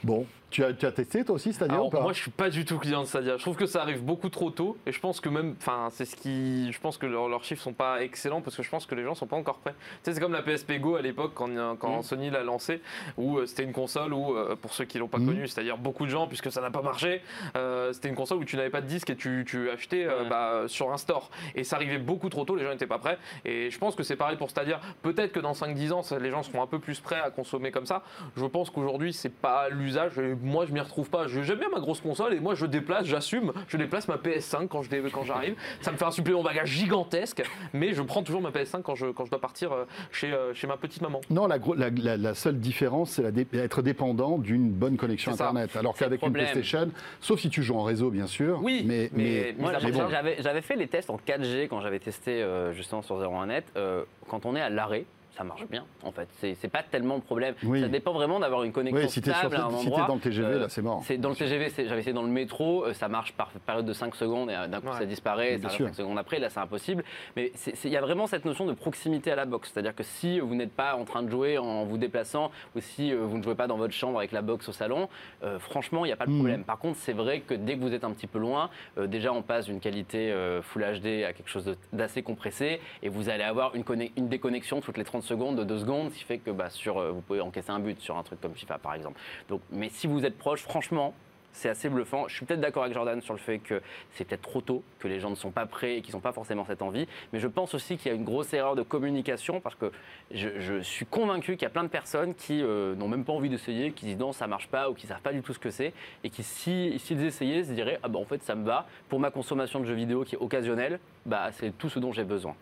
[0.03, 2.31] Bon, tu as, tu as testé toi aussi, Stadia Alors, ou pas moi, je suis
[2.31, 3.35] pas du tout client de Stadia.
[3.37, 6.05] Je trouve que ça arrive beaucoup trop tôt, et je pense que même, enfin, c'est
[6.05, 8.85] ce qui, je pense que leurs leurs chiffres sont pas excellents parce que je pense
[8.85, 9.73] que les gens sont pas encore prêts.
[9.73, 12.03] Tu sais, c'est comme la PSP Go à l'époque quand, quand Mm.
[12.03, 12.81] Sony l'a lancé,
[13.17, 15.25] où euh, c'était une console où, euh, pour ceux qui l'ont pas Mm.
[15.25, 17.21] connue, c'est-à-dire beaucoup de gens, puisque ça n'a pas marché,
[17.57, 20.23] euh, c'était une console où tu n'avais pas de disque et tu, tu achetais euh,
[20.23, 20.29] Ouais.
[20.29, 21.29] bah, sur un store.
[21.55, 23.17] Et ça arrivait beaucoup trop tôt, les gens n'étaient pas prêts.
[23.43, 24.79] Et je pense que c'est pareil pour Stadia.
[25.01, 27.71] Peut-être que dans 5-10 ans, ça- les gens seront un peu plus prêts à consommer
[27.71, 28.03] comme ça.
[28.37, 30.13] Je pense qu'aujourd'hui, c'est pas l'usage.
[30.41, 31.27] Moi, je m'y retrouve pas.
[31.27, 34.67] Je- J'aime bien ma grosse console et moi, je déplace, j'assume, je déplace ma PS5
[34.67, 35.55] quand je quand j'arrive.
[35.81, 39.07] ça me fait un supplément bagage gigantesque, mais je prends toujours ma PS5 quand je,
[39.07, 41.21] quand je dois partir euh, chez, euh, chez ma petite maman.
[41.29, 45.31] Non, la, gro- la- la- la seule différence, c'est dé- être dépendant d'une bonne connexion.
[45.31, 45.75] Internet.
[45.75, 46.33] Alors qu'avec une.
[46.33, 48.59] PlayStation, sauf si tu joues en réseau, bien sûr.
[48.63, 49.69] Oui, mais, mais- bon.
[50.09, 53.63] j'avais, j'avais fait les tests en 4G quand j'avais testé euh, justement sur 01net.
[53.77, 55.05] Euh, quand on est à l'arrêt,
[55.37, 56.27] ça marche bien en fait.
[56.39, 57.55] C'est, pas tellement le problème.
[57.63, 57.81] Oui.
[57.81, 60.07] Ça dépend vraiment d'avoir une connexion oui, si tu es, stable à un si endroit.
[60.07, 61.01] dans le TGV, Euh, là, c'est mort.
[61.05, 63.93] C'est dans le TGV, j'avais essayé dans le métro, euh, ça marche par période de
[63.93, 64.93] 5 secondes et euh, d'un coup Ouais.
[64.99, 65.85] ça disparaît, Bien ça sûr.
[65.85, 67.03] revient 5 secondes après, là c'est impossible.
[67.35, 67.51] Mais
[67.83, 70.55] il y a vraiment cette notion de proximité à la box, c'est-à-dire que si vous
[70.55, 73.55] n'êtes pas en train de jouer en vous déplaçant ou si euh, vous ne jouez
[73.55, 75.09] pas dans votre chambre avec la box au salon,
[75.43, 76.37] euh, franchement il n'y a pas de Mhm.
[76.37, 76.63] problème.
[76.63, 79.31] Par contre c'est vrai que dès que vous êtes un petit peu loin, euh, déjà
[79.33, 83.43] on passe d'une qualité euh, Full HD à quelque chose d'assez compressé et vous allez
[83.43, 83.83] avoir une,
[84.17, 86.97] une déconnexion toutes les 30 secondes de 2 secondes, ce qui fait que bah, sur,
[86.97, 89.19] euh, vous pouvez encaisser un but sur un truc comme FIFA par exemple.
[89.49, 91.13] Donc, mais si vous êtes proche, franchement,
[91.55, 92.27] c'est assez bluffant.
[92.27, 95.07] Je suis peut-être d'accord avec Jordan sur le fait que c'est peut-être trop tôt, que
[95.07, 97.07] les gens ne sont pas prêts et qu'ils n'ont pas forcément cette envie.
[97.31, 99.91] Mais je pense aussi qu'il y a une grosse erreur de communication parce que
[100.31, 103.49] je, suis convaincu qu'il y a plein de personnes qui euh, n'ont même pas envie
[103.49, 105.69] d'essayer, qui disent non, ça marche pas ou qui savent pas du tout ce que
[105.71, 108.85] c'est et qui, si- s'ils essayaient, se diraient ah bah en fait ça me va.
[109.07, 112.25] Pour ma consommation de jeux vidéo qui est occasionnelle, bah c'est tout ce dont j'ai
[112.25, 112.55] besoin.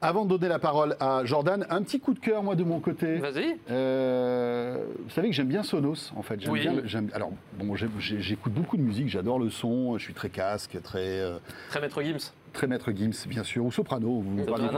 [0.00, 2.78] Avant de donner la parole à Jordan, un petit coup de cœur, moi, de mon
[2.78, 3.16] côté.
[3.16, 3.56] Vas-y.
[3.68, 6.40] Euh, vous savez que j'aime bien Sonos, en fait.
[6.40, 6.60] J'aime Oui.
[6.60, 6.72] bien.
[6.84, 11.18] j'aime- alors, bon, j'écoute beaucoup de musique, j'adore le son, je suis très casque, très,
[11.20, 11.38] euh,
[11.70, 12.32] Très maître Gims.
[12.52, 14.20] Très maître Gims, bien sûr, ou soprano.
[14.20, 14.68] Vous Soprano,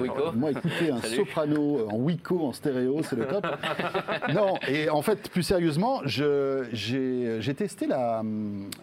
[0.00, 0.32] ouais.
[0.34, 1.16] Moi, écoutez, un Salut.
[1.16, 3.46] soprano en Wico, en stéréo, c'est le top.
[4.34, 8.22] non, et en fait, plus sérieusement, j'ai testé la,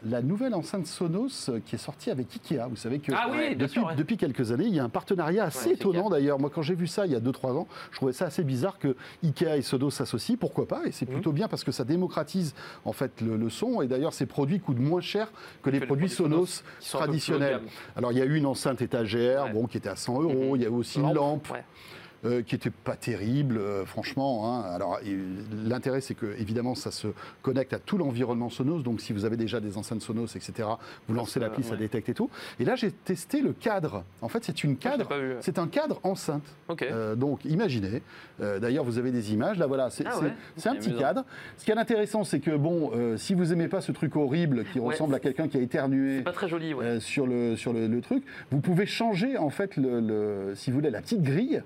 [0.06, 2.68] la nouvelle enceinte Sonos qui est sortie avec Ikea.
[2.70, 3.96] Vous savez que Ah oui, depuis, sûr, ouais.
[3.96, 6.40] depuis quelques années, il y a un partenariat assez Ouais, étonnant d'ailleurs.
[6.40, 8.80] Moi, quand j'ai vu ça il y a 2-3 ans, je trouvais ça assez bizarre
[8.80, 10.36] que Ikea et Sonos s'associent.
[10.40, 10.82] Pourquoi pas?
[10.86, 11.14] Et c'est Mhm.
[11.16, 13.82] plutôt bien parce que ça démocratise en fait le, le son.
[13.82, 15.32] Et d'ailleurs, ces produits coûtent moins cher
[15.62, 17.62] que les les produits Sonos de traditionnels.
[17.96, 19.54] Alors, il y a eu une enceinte étagère, Ouais.
[19.54, 20.52] bon, qui était à 100 euros.
[20.52, 20.56] Mhm.
[20.56, 21.64] Il y a eu aussi une lampe Ouais.
[22.26, 24.50] Euh, qui était pas terrible, euh, franchement.
[24.50, 24.62] hein.
[24.74, 25.00] Alors,
[25.66, 27.08] l'intérêt, c'est que évidemment, ça se
[27.42, 28.82] connecte à tout l'environnement Sonos.
[28.84, 30.70] Donc, si vous avez déjà des enceintes Sonos, etc.,
[31.08, 31.78] vous lancez que, l'appli, ça ouais.
[31.78, 32.30] détecte et tout.
[32.60, 34.04] Et là, j'ai testé le cadre.
[34.22, 35.16] En fait, c'est une Ah, cadre.
[35.18, 35.36] vu.
[35.42, 36.44] C'est un cadre enceinte.
[36.70, 36.84] Ok.
[36.84, 38.02] Euh, donc, imaginez.
[38.40, 39.58] D'ailleurs, vous avez des images.
[39.58, 40.28] Là, voilà, c'est Ah ouais,
[40.66, 41.00] un petit amusant.
[41.00, 41.26] cadre.
[41.58, 44.80] Ce qui est intéressant, c'est que bon, si vous aimez pas ce truc horrible qui
[44.80, 46.22] Ouais, ressemble à quelqu'un qui a éternué.
[46.22, 48.24] Pas très joli, sur le, sur le, le truc.
[48.52, 51.62] Vous pouvez changer, en fait, le, le- si vous voulez, la petite grille.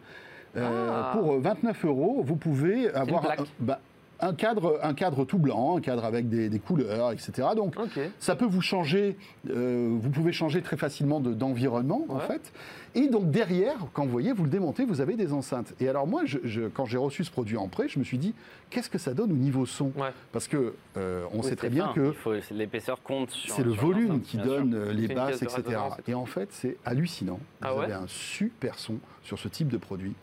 [0.57, 1.11] Euh, Ah.
[1.13, 3.39] Pour euh, 29 euros, vous pouvez avoir plaque.
[3.59, 3.79] bah,
[4.19, 7.49] un cadre, un cadre tout blanc, un cadre avec des, des couleurs, etc.
[7.55, 7.75] Donc,
[8.19, 9.17] ça peut vous changer,
[9.49, 12.21] euh, vous pouvez changer très facilement de- d'environnement, en Ouais.
[12.27, 12.51] fait.
[12.95, 15.73] Et donc, derrière, quand vous voyez, vous le démontez, vous avez des enceintes.
[15.79, 18.17] Et alors, moi, je- je- quand j'ai reçu ce produit en prêt, je me suis
[18.17, 18.33] dit,
[18.71, 20.09] qu'est-ce que ça donne au niveau son Ouais.
[20.31, 21.93] Parce que euh, on Oui, sait très bien fin.
[21.93, 22.13] que
[22.53, 24.45] l'épaisseur compte sur c'est le volume qui sûr.
[24.45, 25.77] donne euh, les basses, de etc.
[26.07, 27.39] et en fait, c'est hallucinant.
[27.61, 30.13] Ah vous ouais avez un super son sur ce type de produit.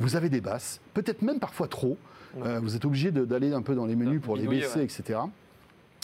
[0.00, 1.96] Vous avez des basses, peut-être même parfois trop.
[2.44, 4.84] Euh, vous êtes obligé d'aller un peu dans les menus pour les baisser, ouais.
[4.84, 5.20] etc.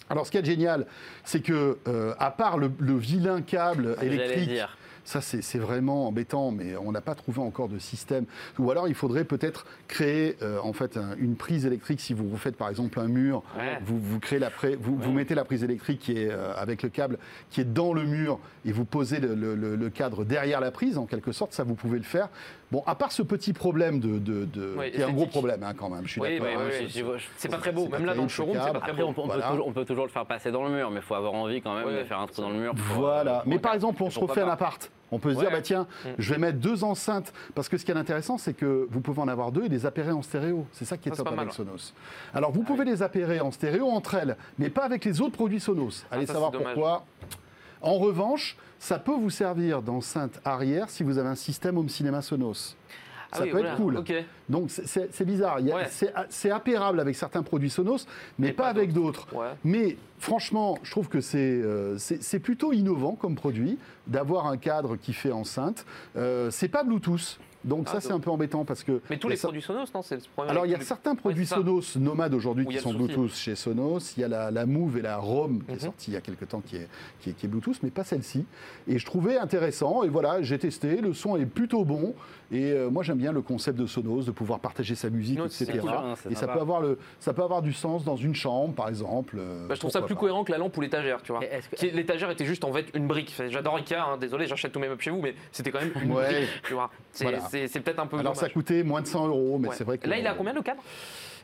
[0.09, 0.87] Alors, ce qui est génial,
[1.25, 4.77] c'est que, euh, à part le, le vilain câble électrique, dire.
[5.05, 8.25] ça c'est vraiment embêtant, mais on n'a pas trouvé encore de système.
[8.59, 12.01] Ou alors, il faudrait peut-être créer euh, en fait un- une prise électrique.
[12.01, 13.79] Si vous vous faites par exemple un mur, Ouais.
[13.87, 16.83] vous, vous créez la pré- vous, vous mettez la prise électrique qui est euh, avec
[16.83, 17.17] le câble
[17.51, 20.73] qui est dans le mur et vous posez le, le- le- le cadre derrière la
[20.73, 21.53] prise en quelque sorte.
[21.53, 22.29] Ça, vous pouvez le faire.
[22.71, 25.73] Bon, à part ce petit problème de, de- de- qui est un gros problème hein,
[25.77, 26.07] quand même.
[26.07, 26.47] Je suis Oui, d'accord.
[26.57, 27.51] oui, hein, oui, c'est- oui.
[27.51, 27.89] Pas très beau.
[27.89, 29.03] Même là, dans le showroom, ce c'est pas très beau.
[29.09, 31.17] on peut, toujours, on peut toujours le faire passer dans le mur, mais il faut
[31.17, 32.75] avoir envie quand même de faire un trou dans le mur.
[32.75, 33.39] pour, Voilà.
[33.41, 34.89] euh, Mais par exemple, on se refait un appart.
[35.11, 35.43] On peut se Ouais.
[35.47, 36.09] dire, bah tiens, Mm.
[36.19, 37.33] je vais mettre deux enceintes.
[37.57, 39.85] Parce que ce qui est intéressant, c'est que vous pouvez en avoir deux et les
[39.85, 40.65] appairer en stéréo.
[40.71, 41.93] C'est ça qui est Ça, top avec mal, Sonos.
[42.33, 45.59] Alors, vous pouvez les appairer en stéréo entre elles, mais pas avec les autres produits
[45.59, 46.05] Sonos.
[46.13, 47.05] Allez Ah, ça, savoir pourquoi.
[47.83, 52.23] En revanche, ça peut vous servir d'enceinte arrière si vous avez un système home cinéma
[52.23, 52.77] Sonos.
[53.33, 53.73] Ah ça oui, peut voilà.
[53.73, 54.03] être cool.
[54.49, 55.61] Donc c'est- bizarre.
[55.63, 55.87] Ouais.
[56.31, 58.07] C'est appairable avec certains produits Sonos,
[58.41, 59.29] mais pas, pas avec d'autres.
[59.33, 59.51] Ouais.
[59.63, 61.97] Mais franchement, je trouve que c'est euh,
[62.43, 63.79] plutôt innovant comme produit
[64.09, 65.85] d'avoir un cadre qui fait enceinte.
[66.17, 69.01] Euh, c'est pas Bluetooth, donc Ah, ça c'est un peu embêtant parce que.
[69.11, 70.51] Mais tous les ça- produits Sonos, non C'est le problème.
[70.51, 71.47] alors il y a les- certains produits.
[71.47, 72.95] Sonos nomades aujourd'hui qui sont.
[72.95, 74.15] Bluetooth chez Sonos.
[74.17, 75.81] Il y a la, la Move et la Rome qui est Mhm.
[75.81, 76.89] sortie il y a quelques temps qui est,
[77.21, 78.45] qui est, qui est Bluetooth, mais pas celle-ci.
[78.89, 80.03] Et je trouvais intéressant.
[80.05, 81.01] Et voilà, j'ai testé.
[81.01, 82.15] Le son est plutôt bon.
[82.53, 85.47] Et euh, moi j'aime bien le concept de Sonos, de pouvoir partager sa musique, Non,
[85.47, 85.79] etc.
[85.81, 88.75] cool, hein, et ça peut avoir le, ça peut avoir du sens dans une chambre,
[88.75, 89.37] par exemple.
[89.39, 90.21] euh, Bah, je trouve ça plus pas.
[90.21, 91.41] cohérent que la lampe ou l'étagère, tu vois.
[91.43, 93.33] Que- L'étagère était juste en fait une brique.
[93.49, 96.11] J'adore Ikea, hein, désolé, j'achète tous mes meubles chez vous, mais c'était quand même une
[96.13, 96.25] Ouais.
[96.27, 96.91] brique, tu vois.
[97.21, 97.39] Voilà.
[97.51, 99.75] C'est- peut-être un peu Alors ça coûtait moins de 100 euros, mais Ouais.
[99.77, 100.83] c'est vrai que Là, il a combien le cadre?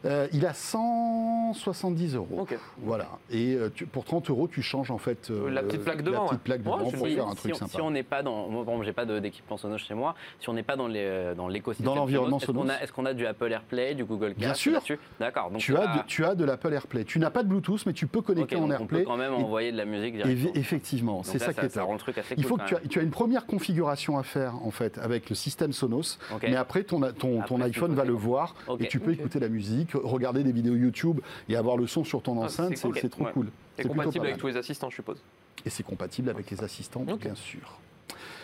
[0.05, 2.28] Euh, Il a 170 euros.
[2.38, 2.57] Ok.
[2.78, 3.07] Voilà.
[3.30, 6.24] Et euh, tu- pour 30 euros, tu changes en fait euh, La petite plaque devant,
[6.24, 6.38] La petite ouais.
[6.44, 7.72] plaque Ouais, devant c'est pour faire un si, truc on- sympa.
[7.72, 10.14] si on n'est pas dans, moi exemple, j'ai pas de- d'équipement Sonos chez moi.
[10.40, 13.07] Si on n'est pas dans les euh, dans l'écosystème, Dans l'environnement Sonos, est-ce qu'on a,
[13.07, 14.80] qu'on a du Apple AirPlay, du Google Cast Bien sûr.
[15.20, 15.51] D'accord.
[15.51, 17.05] Donc tu, as de, tu as de l'Apple AirPlay.
[17.05, 18.99] Tu n'as pas de Bluetooth, mais tu peux connecter en donc on AirPlay.
[19.01, 20.53] peut quand même Et- envoyer de la musique et- directement.
[20.55, 22.64] effectivement, c'est là, ça qui est ça rend le truc assez Il cool faut quand
[22.64, 25.72] que tu, as, tu as une première configuration à faire en fait avec le système
[25.72, 29.86] Sonos, mais après ton, ton, iPhone va le voir et tu peux écouter la musique,
[29.95, 32.99] regarder des vidéos YouTube et avoir le son sur ton Ah, enceinte, c'est c'est cool.
[33.01, 33.32] c'est trop Ouais.
[33.32, 33.51] cool.
[33.76, 35.18] C'est compatible avec tous les assistants, je suppose.
[35.64, 37.78] Et c'est compatible avec les assistants, bien sûr.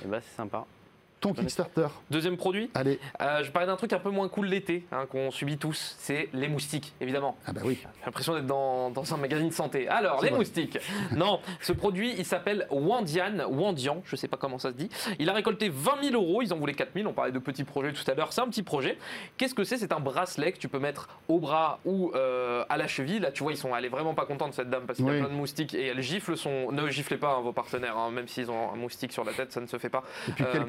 [0.05, 0.67] Eh ben, c'est sympa.
[1.23, 2.99] Ton Kickstarter, Deuxième produit, allez.
[3.21, 6.29] euh, je parlais d'un truc un peu moins cool l'été, hein, qu'on subit tous, c'est
[6.33, 7.37] les moustiques, évidemment.
[7.47, 7.79] Ah bah oui.
[7.81, 9.87] J'ai l'impression d'être dans, dans un magazine de santé.
[9.89, 10.39] Alors, les vrai.
[10.39, 10.79] moustiques.
[11.13, 14.89] Non, ce produit, il s'appelle Wandian, Wandian, je sais pas comment ça se dit.
[15.19, 17.65] Il a récolté 20 000 euros, ils en voulaient 4 000, on parlait de petits
[17.65, 18.33] projets tout à l'heure.
[18.33, 18.99] C'est un petit projet.
[19.37, 19.77] Qu'est-ce que c'est?
[19.79, 23.21] C'est un bracelet que tu peux mettre au bras ou euh, à la cheville.
[23.21, 25.11] Là, tu vois, ils sont, elle est vraiment pas contente, cette dame, parce qu'il y
[25.11, 26.73] a plein de moustiques et elle gifle son.
[26.73, 29.53] Ne giflez pas hein, vos partenaires, hein, même s'ils ont un moustique sur la tête,
[29.53, 30.03] ça ne se fait pas.
[30.29, 30.65] Et puis quel Euh,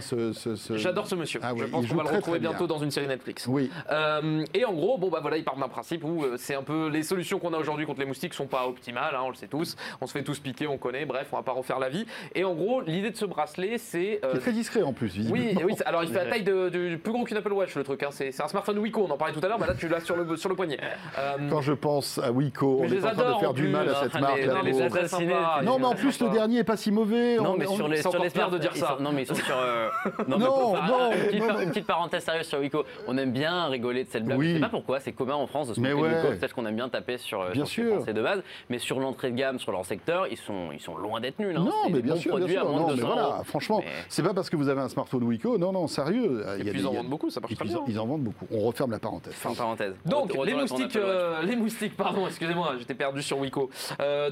[0.00, 1.40] ce, ce- ce- J'adore ce monsieur.
[1.42, 3.46] Ah je pense qu'on va le retrouver bientôt dans une série Netflix.
[3.46, 6.54] Oui, Euh, et en gros, bon bah voilà, il part d'un principe où euh, c'est
[6.54, 9.28] un peu les solutions qu'on a aujourd'hui contre les moustiques sont pas optimales, hein, on
[9.30, 9.76] le sait tous.
[10.00, 11.04] On se fait tous piquer, on connaît.
[11.06, 12.06] Bref, on va pas refaire la vie.
[12.34, 15.08] Et en gros, l'idée de ce bracelet, c'est euh, qui est très discret en plus,
[15.14, 15.44] visiblement.
[15.56, 17.74] oui, oui, c'est- alors il fait la taille de, de- plus gros qu'une Apple Watch
[17.74, 18.02] le truc.
[18.02, 18.08] hein.
[18.10, 20.00] C'est c'est un smartphone Wiko, on en parlait tout à l'heure, mais là tu l'as
[20.00, 20.78] sur le, sur le poignet.
[21.18, 23.68] Euh, Quand je pense à Wiko, on je est en train de adore, faire du
[23.68, 24.44] mal à cette marque.
[24.46, 24.82] non, mais pauvre.
[24.82, 25.34] c'est très ciné.
[25.62, 27.36] Non, mais en c'est plus, le dernier est pas si mauvais.
[27.36, 28.10] Non, On- mais sur les, c'est
[28.50, 28.96] de dire ça.
[29.00, 29.54] non, mais ils sont sur.
[29.84, 30.74] Euh, Non, mais non,
[31.12, 31.60] une, petite, non, non.
[31.60, 32.84] une petite parenthèse sérieuse sur Wico.
[33.06, 34.38] On aime bien rigoler de cette blague.
[34.38, 34.48] Oui.
[34.50, 36.08] Je sais pas pourquoi, c'est commun en France de se moquer de ouais.
[36.16, 36.28] Wico.
[36.38, 37.96] Peut-être qu'on aime bien taper sur, euh, Bien sur les sûr.
[37.96, 38.42] Français de base.
[38.70, 41.56] Mais sur l'entrée de gamme, sur leur secteur, ils sont, ils sont loin d'être nuls.
[41.56, 41.64] hein.
[41.64, 42.66] Non, mais bien bons sûr, bien sûr.
[42.66, 43.44] de Non, mais 200 voilà, euros.
[43.44, 45.58] franchement, Mais- c'est pas parce que vous avez un smartphone Wiko.
[45.58, 46.44] Non, non, sérieux.
[46.58, 47.80] Il et y a puis des- ils en vendent beaucoup, ça marche très bien.
[47.86, 48.46] ils, en vendent beaucoup.
[48.52, 49.32] On referme la parenthèse.
[49.34, 49.94] Fin de parenthèse.
[50.06, 53.70] Donc les moustiques, euh, les moustiques, pardon, excusez-moi, j'étais perdu sur Wiko.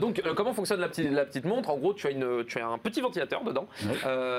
[0.01, 1.71] Donc comment fonctionne la petite, montre?
[1.71, 3.67] En gros, tu as une, tu as un petit ventilateur dedans.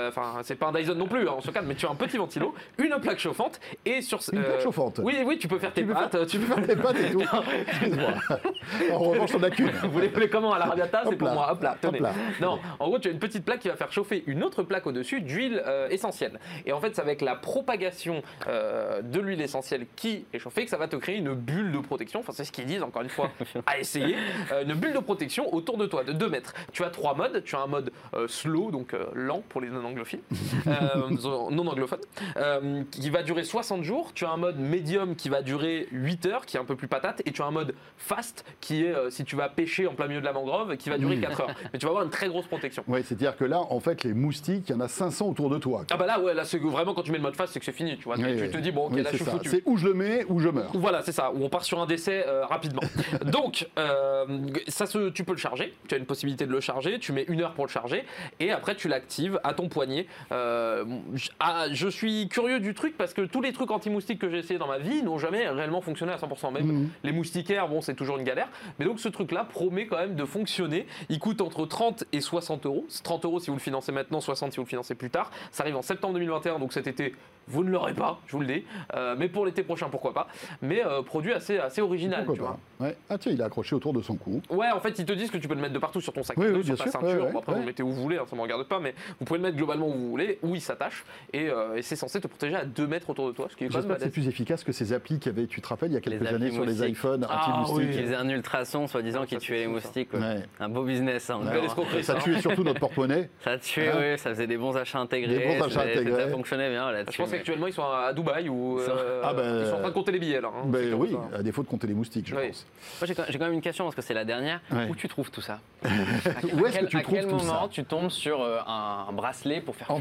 [0.08, 1.96] Enfin, c'est pas un Dyson non plus, hein, on se calme, mais tu as un
[1.96, 5.00] petit ventilo, une plaque chauffante et sur Une euh, plaque chauffante.
[5.04, 6.28] Oui, oui, tu peux faire tes Tu peux faire- pâtes.
[6.28, 7.22] Tu peux Fais pas et tout.
[7.68, 8.14] Excuse-moi.
[8.94, 9.70] En revanche, on a qu'une.
[9.70, 11.52] Vous voulez voulez comment à la rabiata C'est pour moi.
[11.52, 11.98] Hop là, tenez.
[11.98, 12.14] Hop là.
[12.42, 14.88] Non, en gros, tu as une petite plaque qui va faire chauffer une autre plaque
[14.88, 16.40] au-dessus d'huile euh, essentielle.
[16.66, 20.70] Et en fait, c'est avec la propagation euh, de l'huile essentielle qui est chauffée que
[20.70, 22.22] ça va te créer une bulle de protection.
[22.22, 23.30] Enfin, c'est ce qu'ils disent, encore une fois,
[23.66, 24.16] à essayer.
[24.52, 26.54] Euh, une bulle de protection autour de toi, de 2 mètres.
[26.72, 27.44] Tu as trois modes.
[27.44, 30.22] Tu as un mode euh, slow, donc euh, lent pour les non-anglophiles,
[30.68, 30.72] euh,
[31.52, 32.00] non anglophones,
[32.38, 34.12] euh, qui va durer 60 jours.
[34.14, 36.88] Tu as un mode médium qui va durer 8 heures, qui est un peu plus
[36.88, 37.22] patate.
[37.26, 40.08] Et tu as un mode fast qui est, euh, si tu vas pêcher en plein
[40.08, 41.56] milieu de la mangrove, qui va durer 4 heures.
[41.72, 42.84] Mais tu vas avoir une très grosse protection.
[42.88, 45.58] Oui, c'est-à-dire que là, en fait, les moustiques, il y en a 500 autour de
[45.58, 45.84] toi.
[45.92, 47.66] Ah bah là, ouais, là, c'est vraiment quand tu mets le mode fast, c'est que
[47.66, 47.98] c'est fini.
[47.98, 49.32] Tu vois, Oui, tu te dis, bon, ok, Oui, là, je suis ça.
[49.32, 49.50] foutu.
[49.50, 50.72] C'est où je le mets, où je meurs.
[50.74, 52.82] Voilà, c'est ça, où on part sur un décès euh, rapidement.
[53.26, 54.26] Donc, euh,
[54.68, 57.26] ça se, tu peux le charger, tu as une possibilité de le charger, tu mets
[57.28, 58.06] une heure pour le charger,
[58.40, 60.08] et après tu l'actives à ton poignet.
[60.32, 60.73] Euh,
[61.14, 64.38] j- ah, je suis curieux du truc parce que tous les trucs anti-moustiques que j'ai
[64.40, 66.52] essayé dans ma vie n'ont jamais réellement fonctionné à 100%.
[66.52, 66.90] Même Mhm.
[67.04, 68.50] les moustiquaires, bon, c'est toujours une galère,
[68.80, 70.86] mais donc ce truc-là promet quand même de fonctionner.
[71.10, 72.86] Il coûte entre 30 et 60 euros.
[72.90, 75.32] C'est 30 euros si vous le financez maintenant, 60 si vous le financez plus tard.
[75.52, 77.14] Ça arrive en septembre 2021, donc cet été,
[77.48, 78.64] vous ne l'aurez pas, je vous le dis.
[78.96, 80.28] Euh, mais pour l'été prochain, pourquoi pas.
[80.62, 82.60] Mais euh, produit assez, assez original, Pourquoi tu vois.
[82.80, 82.98] pas Ouais.
[83.10, 84.42] Ah tiens, il est accroché autour de son cou.
[84.50, 86.24] Ouais, en fait, ils te disent que tu peux le mettre de partout sur ton
[86.24, 87.26] sac Oui, oui, sur bien ta sûr, ceinture.
[87.26, 88.80] ouais, Bon, après, vous le mettez où vous voulez, hein, ça ne me regarde pas,
[88.80, 91.04] mais vous pouvez le mettre globalement où vous voulez, où il s'attache.
[91.34, 93.66] Et, euh, et c'est censé te protéger à 2 mètres autour de toi, ce qui
[93.66, 95.92] est J'espère que c'est plus efficace que ces applis qu'il y avait, tu te rappelles,
[95.92, 97.92] il y a quelques Les années sur les iPhones Ah, anti-moustiques.
[97.92, 100.10] Qui faisait un ultrason, soi-disant, Ah, qui tuait les moustiques.
[100.10, 100.20] quoi.
[100.20, 100.44] Ouais.
[100.60, 101.30] Un beau business.
[101.30, 101.66] Ouais.
[101.66, 103.30] Escroquerie, Ça tuait surtout notre porte-monnaie.
[103.44, 105.38] Ça tuait, Hein oui, ça faisait des bons achats intégrés.
[105.38, 106.24] Des bons achats intégrés.
[106.24, 109.60] Ça fonctionnait bien Je pense mais- qu'actuellement, ils sont à Dubaï ou euh, Ah, ben,
[109.62, 110.50] ils sont en train de compter les billets là.
[110.56, 112.48] hein, Ben oui, à défaut de compter les moustiques, je Oui.
[112.48, 112.66] pense.
[113.02, 114.62] Moi, j'ai quand j'ai quand même une question parce que c'est la dernière.
[114.72, 114.88] Ouais.
[114.90, 117.36] Où tu trouves tout ça Où est-ce À que quel- tu À trouves quel tout
[117.36, 120.00] moment ça tu tombes sur euh, un, bracelet pour faire fuir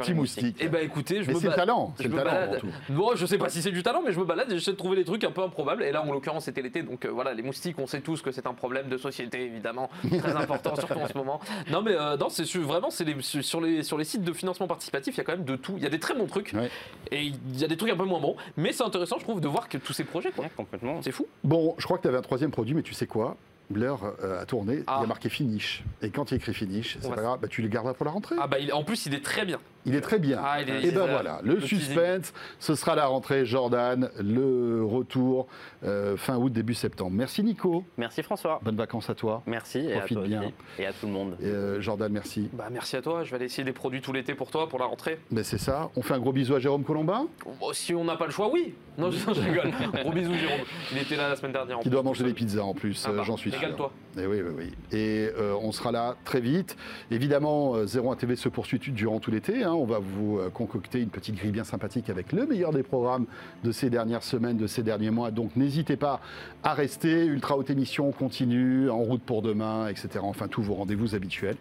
[0.52, 0.56] Anti-moustique.
[0.60, 2.48] Eh ben écoutez, je Mais me c'est le talent, c'est je le me talent balade.
[2.50, 2.68] avant tout.
[2.90, 4.76] Bon, je sais pas si c'est du talent, mais je me balade et j'essaie de
[4.76, 5.82] trouver des trucs un peu improbables.
[5.82, 8.30] Et là, en l'occurrence, c'était l'été, donc euh, voilà, les moustiques, on sait tous que
[8.32, 9.90] c'est un problème de société, évidemment,
[10.20, 11.40] très important, surtout en ce moment.
[11.70, 14.66] Non, mais euh, non, c'est vraiment, c'est les- sur, les, sur les sites de financement
[14.66, 15.74] participatif, il y a quand même de tout.
[15.76, 16.70] Il y a des très bons trucs Ouais.
[17.10, 18.36] et il y a des trucs un peu moins bons.
[18.56, 20.44] Mais c'est intéressant, je trouve, de voir que tous ces projets, quoi.
[20.44, 21.00] Ouais, complètement.
[21.02, 21.26] C'est fou.
[21.44, 23.36] Bon, je crois que tu avais un troisième produit, mais tu sais quoi?
[23.72, 24.96] L'heure euh, a tourné, Ah.
[24.98, 25.82] il y a marqué finish.
[26.02, 28.34] Et quand il écrit finish, c'est pas grave, bah, tu le garderas pour la rentrée.
[28.38, 29.58] Ah bah, il- en plus, il est très bien.
[29.84, 30.40] Il est très bien.
[30.44, 34.84] Ah, il est- et ben voilà, le, le suspense, ce sera la rentrée Jordan, le
[34.84, 35.48] retour
[35.84, 37.10] euh, fin août, début septembre.
[37.14, 38.60] Merci Nico, Merci François.
[38.62, 39.42] bonnes vacances à toi.
[39.46, 40.40] Merci et à Profite toi bien.
[40.42, 40.52] aussi.
[40.78, 41.36] Et à tout le monde.
[41.40, 42.48] Et, euh, Jordan, merci.
[42.52, 43.24] Bah, merci à toi.
[43.24, 45.18] Je vais aller essayer des produits tout l'été pour toi, pour la rentrée.
[45.32, 45.90] Ben, c'est ça.
[45.96, 47.26] On fait un gros bisou à Jérôme Colombin,
[47.60, 48.74] Bon, si on n'a pas le choix, oui.
[48.98, 49.70] Non, je, je rigole.
[50.02, 50.60] Gros bisous, Jérôme.
[50.92, 51.78] Il était là la semaine dernière.
[51.78, 53.58] en qui doit manger des pizzas en plus, Ah euh, bah, j'en suis sûr.
[53.58, 53.90] Régale-toi.
[54.18, 54.72] Et oui, oui, oui.
[54.96, 56.76] Et euh, on sera là très vite.
[57.10, 59.64] Évidemment, euh, 01 TV se poursuit durant tout l'été.
[59.64, 59.71] hein.
[59.72, 62.82] Hein, on va vous euh, concocter une petite grille bien sympathique avec le meilleur des
[62.82, 63.24] programmes
[63.64, 65.30] de ces dernières semaines, de ces derniers mois.
[65.30, 66.20] Donc n'hésitez pas
[66.62, 67.24] à rester.
[67.24, 70.20] Ultra haute émission continue, en route pour demain, etc.
[70.22, 71.56] Enfin, tous vos rendez-vous habituels.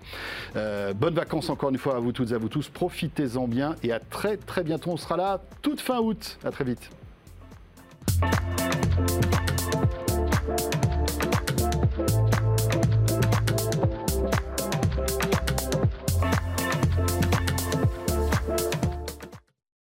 [0.55, 2.67] Euh, bonnes vacances encore une fois à vous toutes et à vous tous.
[2.67, 4.91] Profitez-en bien et à très très bientôt.
[4.91, 6.37] On sera là toute fin août.
[6.43, 6.89] À très vite.